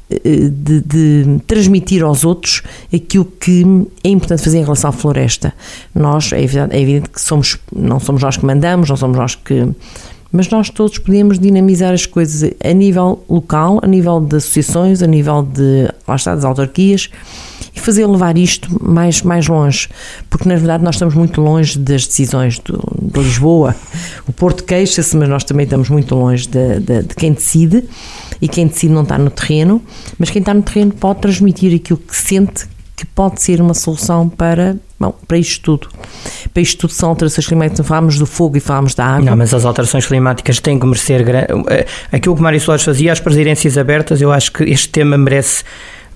eh, 0.08 0.48
de, 0.50 0.80
de, 0.80 1.38
transmitir 1.46 2.02
aos 2.02 2.24
outros 2.24 2.62
aquilo 2.92 3.26
que 3.26 3.62
é 4.02 4.08
importante 4.08 4.42
fazer 4.42 4.56
em 4.56 4.62
relação 4.62 4.88
à 4.88 4.92
floresta. 4.92 5.52
Nós, 5.94 6.32
é 6.32 6.42
evidente, 6.42 6.74
é 6.74 6.80
evidente 6.80 7.10
que 7.10 7.20
somos, 7.20 7.58
não 7.70 8.00
somos 8.00 8.22
nós 8.22 8.38
que 8.38 8.46
mandamos, 8.46 8.88
não 8.88 8.96
somos 8.96 9.18
nós 9.18 9.34
que 9.34 9.68
mas 10.34 10.48
nós 10.48 10.70
todos 10.70 10.96
podemos 10.96 11.38
dinamizar 11.38 11.92
as 11.92 12.06
coisas 12.06 12.54
a 12.64 12.72
nível 12.72 13.22
local, 13.28 13.80
a 13.82 13.86
nível 13.86 14.18
de 14.18 14.36
associações, 14.36 15.02
a 15.02 15.06
nível 15.06 15.42
de, 15.42 15.92
lá 16.08 16.16
está, 16.16 16.34
das 16.34 16.46
autarquias 16.46 17.10
e 17.74 17.80
fazer 17.80 18.06
levar 18.06 18.36
isto 18.36 18.68
mais, 18.82 19.22
mais 19.22 19.46
longe, 19.46 19.88
porque 20.28 20.48
na 20.48 20.56
verdade 20.56 20.84
nós 20.84 20.94
estamos 20.94 21.14
muito 21.14 21.40
longe 21.40 21.78
das 21.78 22.06
decisões 22.06 22.58
do, 22.58 22.80
de 23.00 23.20
Lisboa. 23.20 23.74
O 24.26 24.32
Porto 24.32 24.64
queixa-se, 24.64 25.16
mas 25.16 25.28
nós 25.28 25.44
também 25.44 25.64
estamos 25.64 25.88
muito 25.88 26.14
longe 26.14 26.46
de, 26.46 26.80
de, 26.80 27.02
de, 27.02 27.14
quem 27.14 27.32
decide 27.32 27.84
e 28.40 28.48
quem 28.48 28.66
decide 28.66 28.92
não 28.92 29.02
está 29.02 29.16
no 29.16 29.30
terreno, 29.30 29.80
mas 30.18 30.30
quem 30.30 30.40
está 30.40 30.52
no 30.52 30.62
terreno 30.62 30.92
pode 30.92 31.20
transmitir 31.20 31.74
aquilo 31.74 31.98
que 31.98 32.16
sente 32.16 32.66
que 33.02 33.06
pode 33.06 33.42
ser 33.42 33.60
uma 33.60 33.74
solução 33.74 34.28
para, 34.28 34.76
bom, 35.00 35.12
para 35.26 35.36
isto 35.36 35.62
tudo. 35.62 35.88
Para 36.54 36.62
isto 36.62 36.78
tudo 36.78 36.92
são 36.92 37.08
alterações 37.08 37.46
climáticas, 37.48 37.84
falámos 37.84 38.16
do 38.16 38.26
fogo 38.26 38.56
e 38.56 38.60
falámos 38.60 38.94
da 38.94 39.04
água. 39.04 39.30
Não, 39.30 39.36
mas 39.36 39.52
as 39.52 39.64
alterações 39.64 40.06
climáticas 40.06 40.60
têm 40.60 40.78
que 40.78 40.86
merecer. 40.86 41.28
Eh, 41.28 41.86
aquilo 42.12 42.36
que 42.36 42.42
Mário 42.42 42.60
Soares 42.60 42.84
fazia, 42.84 43.10
as 43.10 43.18
presidências 43.18 43.76
abertas, 43.76 44.20
eu 44.20 44.30
acho 44.30 44.52
que 44.52 44.62
este 44.64 44.88
tema 44.90 45.18
merece 45.18 45.64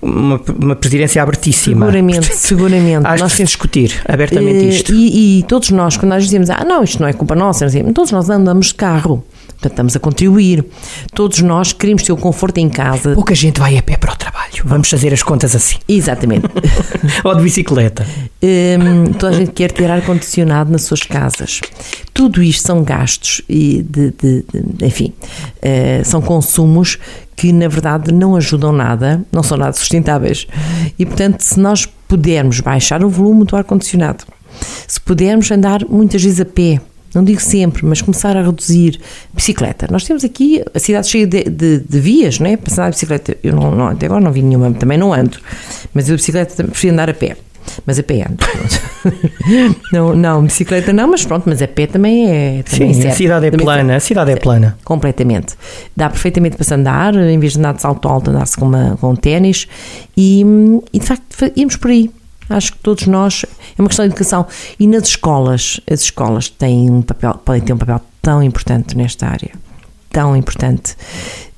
uma, 0.01 0.39
uma 0.59 0.75
presidência 0.75 1.21
abertíssima. 1.21 1.85
Seguramente, 1.85 2.19
Portanto, 2.19 2.39
seguramente. 2.39 3.07
Acho 3.07 3.23
nós 3.23 3.35
que 3.35 3.43
discutir 3.43 4.01
abertamente 4.07 4.65
uh, 4.65 4.69
isto. 4.69 4.93
E, 4.93 5.39
e, 5.39 5.43
todos 5.43 5.71
nós, 5.71 5.97
quando 5.97 6.11
nós 6.11 6.23
dizemos, 6.23 6.49
ah, 6.49 6.63
não, 6.65 6.83
isto 6.83 7.01
não 7.01 7.07
é 7.07 7.13
culpa 7.13 7.35
nossa, 7.35 7.67
todos 7.93 8.11
nós 8.11 8.29
andamos 8.29 8.67
de 8.67 8.75
carro. 8.75 9.23
Portanto, 9.57 9.71
estamos 9.71 9.95
a 9.95 9.99
contribuir. 9.99 10.63
Todos 11.15 11.41
nós 11.41 11.73
queremos 11.73 12.03
ter 12.03 12.11
o 12.11 12.17
conforto 12.17 12.59
em 12.59 12.69
casa. 12.69 13.15
Pouca 13.15 13.33
gente 13.33 13.59
vai 13.59 13.75
a 13.75 13.81
pé 13.81 13.97
para 13.97 14.13
o 14.13 14.15
trabalho. 14.15 14.63
Vamos 14.63 14.87
fazer 14.87 15.11
as 15.11 15.23
contas 15.23 15.55
assim. 15.55 15.77
Exatamente. 15.87 16.47
Ou 17.25 17.35
de 17.35 17.41
bicicleta. 17.41 18.05
Um, 18.43 19.13
toda 19.13 19.33
a 19.33 19.35
gente 19.35 19.51
quer 19.51 19.71
ter 19.71 19.89
ar-condicionado 19.89 20.71
nas 20.71 20.83
suas 20.83 21.01
casas. 21.01 21.61
Tudo 22.17 22.41
isto 22.41 22.65
são 22.65 22.83
gastos 22.83 23.43
e, 23.47 23.83
de, 23.83 24.11
de, 24.11 24.43
de 24.51 24.83
enfim, 24.83 25.13
uh, 25.57 26.03
são 26.03 26.19
consumos 26.19 26.97
que 27.35 27.53
na 27.53 27.67
verdade 27.67 28.11
não 28.11 28.35
ajudam 28.35 28.71
nada, 28.71 29.23
não 29.31 29.43
são 29.43 29.55
nada 29.55 29.73
sustentáveis. 29.73 30.47
E 30.97 31.05
portanto, 31.05 31.41
se 31.41 31.59
nós 31.59 31.85
pudermos 31.85 32.59
baixar 32.59 33.03
o 33.03 33.09
volume 33.09 33.45
do 33.45 33.55
ar-condicionado, 33.55 34.25
se 34.87 34.99
pudermos 34.99 35.51
andar 35.51 35.85
muitas 35.87 36.23
vezes 36.23 36.41
a 36.41 36.45
pé, 36.45 36.81
não 37.13 37.23
digo 37.23 37.39
sempre, 37.39 37.85
mas 37.85 38.01
começar 38.01 38.35
a 38.35 38.41
reduzir 38.41 38.99
bicicleta. 39.31 39.87
Nós 39.91 40.03
temos 40.03 40.23
aqui 40.23 40.63
a 40.73 40.79
cidade 40.79 41.07
cheia 41.07 41.27
de, 41.27 41.43
de, 41.43 41.81
de 41.81 41.99
vias, 41.99 42.39
não 42.39 42.49
é? 42.49 42.57
Para 42.57 42.73
andar 42.73 42.89
de 42.89 42.95
bicicleta, 42.95 43.37
eu 43.43 43.53
não, 43.53 43.69
não, 43.69 43.89
até 43.89 44.07
agora 44.07 44.21
não 44.21 44.31
vi 44.31 44.41
nenhuma, 44.41 44.71
também 44.73 44.97
não 44.97 45.13
ando, 45.13 45.37
mas 45.93 46.09
eu 46.09 46.15
de 46.15 46.21
bicicleta 46.23 46.63
prefiro 46.63 46.93
andar 46.93 47.11
a 47.11 47.13
pé 47.13 47.37
mas 47.85 47.99
a 47.99 48.03
pé 48.03 48.25
ando. 48.27 48.45
não, 49.91 50.15
não, 50.15 50.43
bicicleta 50.43 50.91
não, 50.93 51.07
mas 51.07 51.25
pronto, 51.25 51.43
mas 51.47 51.61
a 51.61 51.67
pé 51.67 51.87
também 51.87 52.29
é. 52.29 52.63
Também 52.63 52.93
Sim, 52.93 53.01
serve. 53.01 53.07
a 53.07 53.15
cidade 53.15 53.45
é 53.47 53.51
também 53.51 53.65
plana, 53.65 53.81
serve. 53.81 53.95
a 53.95 53.99
cidade 53.99 54.31
é 54.31 54.35
plana. 54.35 54.77
Completamente. 54.83 55.55
Dá 55.95 56.09
perfeitamente 56.09 56.55
para 56.55 56.65
se 56.65 56.73
andar, 56.73 57.15
em 57.15 57.39
vez 57.39 57.53
de 57.53 57.59
andar 57.59 57.73
de 57.73 57.81
salto 57.81 58.07
alto, 58.07 58.29
andar-se 58.29 58.57
com, 58.57 58.65
uma, 58.65 58.97
com 58.99 59.11
um 59.11 59.15
ténis 59.15 59.67
e, 60.15 60.43
e 60.93 60.99
de 60.99 61.05
facto 61.05 61.51
íamos 61.55 61.75
por 61.75 61.91
aí. 61.91 62.09
Acho 62.49 62.73
que 62.73 62.79
todos 62.79 63.07
nós, 63.07 63.45
é 63.77 63.81
uma 63.81 63.89
questão 63.89 64.05
de 64.05 64.11
educação. 64.11 64.45
E 64.79 64.87
nas 64.87 65.09
escolas, 65.09 65.79
as 65.89 66.01
escolas 66.01 66.49
têm 66.49 66.89
um 66.89 67.01
papel, 67.01 67.33
podem 67.43 67.61
ter 67.61 67.73
um 67.73 67.77
papel 67.77 67.99
tão 68.21 68.41
importante 68.41 68.95
nesta 68.95 69.27
área. 69.27 69.51
Tão 70.09 70.35
importante. 70.35 70.95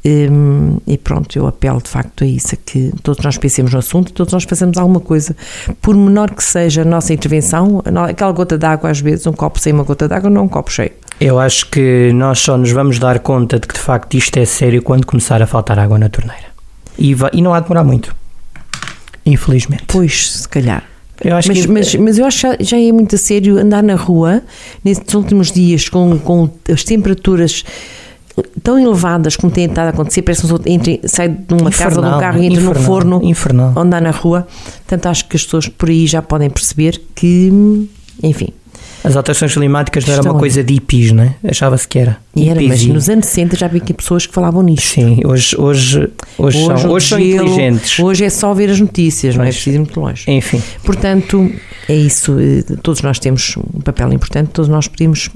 Hum, 0.06 0.78
e 0.88 0.98
pronto, 0.98 1.38
eu 1.38 1.46
apelo 1.46 1.82
de 1.82 1.90
facto 1.90 2.24
a 2.24 2.28
isso, 2.28 2.56
a 2.56 2.58
que 2.58 2.92
todos 3.04 3.24
nós 3.24 3.38
pensemos 3.38 3.74
no 3.74 3.80
assunto 3.80 4.10
e 4.10 4.14
todos 4.14 4.32
nós 4.32 4.44
façamos 4.46 4.78
alguma 4.78 5.00
coisa, 5.00 5.36
por 5.82 5.96
menor 5.96 6.32
que 6.32 6.44
seja 6.44 6.84
a 6.84 6.86
nossa 6.86 7.14
intervenção, 7.14 7.84
aquela 8.08 8.32
gota 8.32 8.58
d'água, 8.58 8.90
às 8.90 9.02
vezes, 9.02 9.28
um 9.28 9.34
copo 9.34 9.60
sem 9.60 9.74
uma 9.74 9.84
gota 9.84 10.08
d'água, 10.08 10.30
não 10.30 10.42
é 10.42 10.44
um 10.46 10.48
copo 10.48 10.72
cheio. 10.72 10.92
Eu 11.20 11.38
acho 11.38 11.70
que 11.70 12.14
nós 12.14 12.40
só 12.40 12.58
nos 12.58 12.72
vamos 12.72 12.98
dar 12.98 13.20
conta 13.20 13.60
de 13.60 13.68
que 13.68 13.74
de 13.74 13.80
facto 13.80 14.16
isto 14.16 14.38
é 14.38 14.46
sério 14.46 14.82
quando 14.82 15.06
começar 15.06 15.42
a 15.42 15.46
faltar 15.46 15.78
água 15.78 16.00
na 16.00 16.08
torneira. 16.08 16.48
E, 16.98 17.14
vai, 17.14 17.30
e 17.34 17.42
não 17.42 17.54
há 17.54 17.60
de 17.60 17.66
demorar 17.66 17.84
muito. 17.84 18.16
Infelizmente. 19.26 19.84
Pois, 19.88 20.32
se 20.32 20.48
calhar. 20.48 20.84
Eu 21.22 21.36
mas, 21.36 21.48
que... 21.48 21.68
mas, 21.68 21.96
mas 21.96 22.18
eu 22.18 22.26
acho 22.26 22.58
que 22.58 22.64
já 22.64 22.80
é 22.80 22.92
muito 22.94 23.16
a 23.16 23.18
sério 23.18 23.58
andar 23.58 23.84
na 23.84 23.96
rua 23.96 24.42
nestes 24.84 25.14
últimos 25.14 25.52
dias 25.52 25.90
com, 25.90 26.18
com 26.18 26.50
as 26.72 26.84
temperaturas 26.84 27.66
tão 28.64 28.80
elevadas 28.80 29.36
como 29.36 29.52
tem 29.52 29.66
estado 29.66 29.88
a 29.88 29.90
acontecer, 29.90 30.22
parece 30.22 30.46
que 30.46 30.70
entre, 30.72 31.02
sai 31.06 31.30
de 31.30 31.54
uma 31.54 31.70
infernal, 31.70 31.90
casa 31.90 32.02
de 32.02 32.08
um 32.08 32.20
carro 32.20 32.40
e 32.42 32.46
entra 32.46 32.62
infernal, 32.62 32.74
no 32.74 32.86
forno 32.86 33.22
infernal. 33.24 33.74
ou 33.76 33.82
andar 33.82 34.02
na 34.02 34.12
rua. 34.12 34.48
Portanto, 34.88 35.06
acho 35.08 35.28
que 35.28 35.36
as 35.36 35.44
pessoas 35.44 35.68
por 35.68 35.90
aí 35.90 36.06
já 36.08 36.22
podem 36.22 36.50
perceber 36.50 37.02
que, 37.16 37.88
enfim. 38.22 38.50
As 39.04 39.16
alterações 39.16 39.54
climáticas 39.54 40.06
não 40.06 40.14
era 40.14 40.24
uma 40.24 40.38
coisa 40.38 40.62
de 40.62 40.74
hippies, 40.74 41.14
não 41.14 41.24
é? 41.24 41.36
Achava-se 41.48 41.88
que 41.88 42.00
era. 42.00 42.18
E 42.36 42.50
era, 42.50 42.62
mas 42.62 42.86
nos 42.86 43.08
anos 43.08 43.28
60 43.28 43.56
já 43.56 43.66
havia 43.66 43.82
aqui 43.82 43.94
pessoas 43.94 44.26
que 44.26 44.34
falavam 44.34 44.62
nisto. 44.62 44.88
Sim, 44.88 45.22
hoje, 45.26 45.56
hoje, 45.58 46.10
hoje, 46.38 46.58
hoje 46.58 46.82
são, 46.82 46.92
hoje 46.92 47.08
são 47.08 47.20
inteligentes. 47.20 48.00
Hoje 48.00 48.26
é 48.26 48.30
só 48.30 48.54
ver 48.54 48.70
as 48.70 48.80
notícias, 48.80 49.36
não 49.38 49.44
é 49.46 49.48
preciso 49.48 49.78
ir 49.78 49.80
muito 49.80 50.00
longe. 50.00 50.30
Enfim. 50.30 50.62
Portanto, 50.84 51.50
é 51.88 51.96
isso. 51.96 52.38
Eh, 52.40 52.76
todos 52.84 53.02
nós 53.02 53.20
temos 53.20 53.56
um 53.58 53.80
papel 53.80 54.12
importante, 54.12 54.50
todos 54.50 54.68
nós 54.68 54.88
podemos 54.88 55.30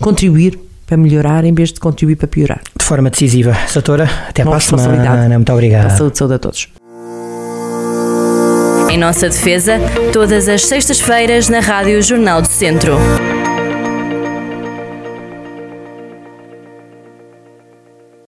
contribuir 0.00 0.58
para 0.92 0.96
melhorar 0.98 1.42
em 1.44 1.54
vez 1.54 1.72
de 1.72 1.80
contribuir 1.80 2.16
para 2.16 2.28
piorar. 2.28 2.60
De 2.78 2.84
forma 2.84 3.08
decisiva. 3.08 3.56
Satora, 3.66 4.08
até 4.28 4.42
a 4.42 4.44
próxima. 4.44 4.76
Muito 4.76 5.52
obrigado. 5.52 5.96
Saúde, 5.96 6.18
saúde 6.18 6.34
a 6.34 6.38
todos. 6.38 6.68
Em 8.90 8.98
nossa 8.98 9.30
defesa, 9.30 9.80
todas 10.12 10.48
as 10.48 10.66
sextas-feiras 10.66 11.48
na 11.48 11.60
Rádio 11.60 12.02
Jornal 12.02 12.42
do 12.42 12.48
Centro. 12.48 12.98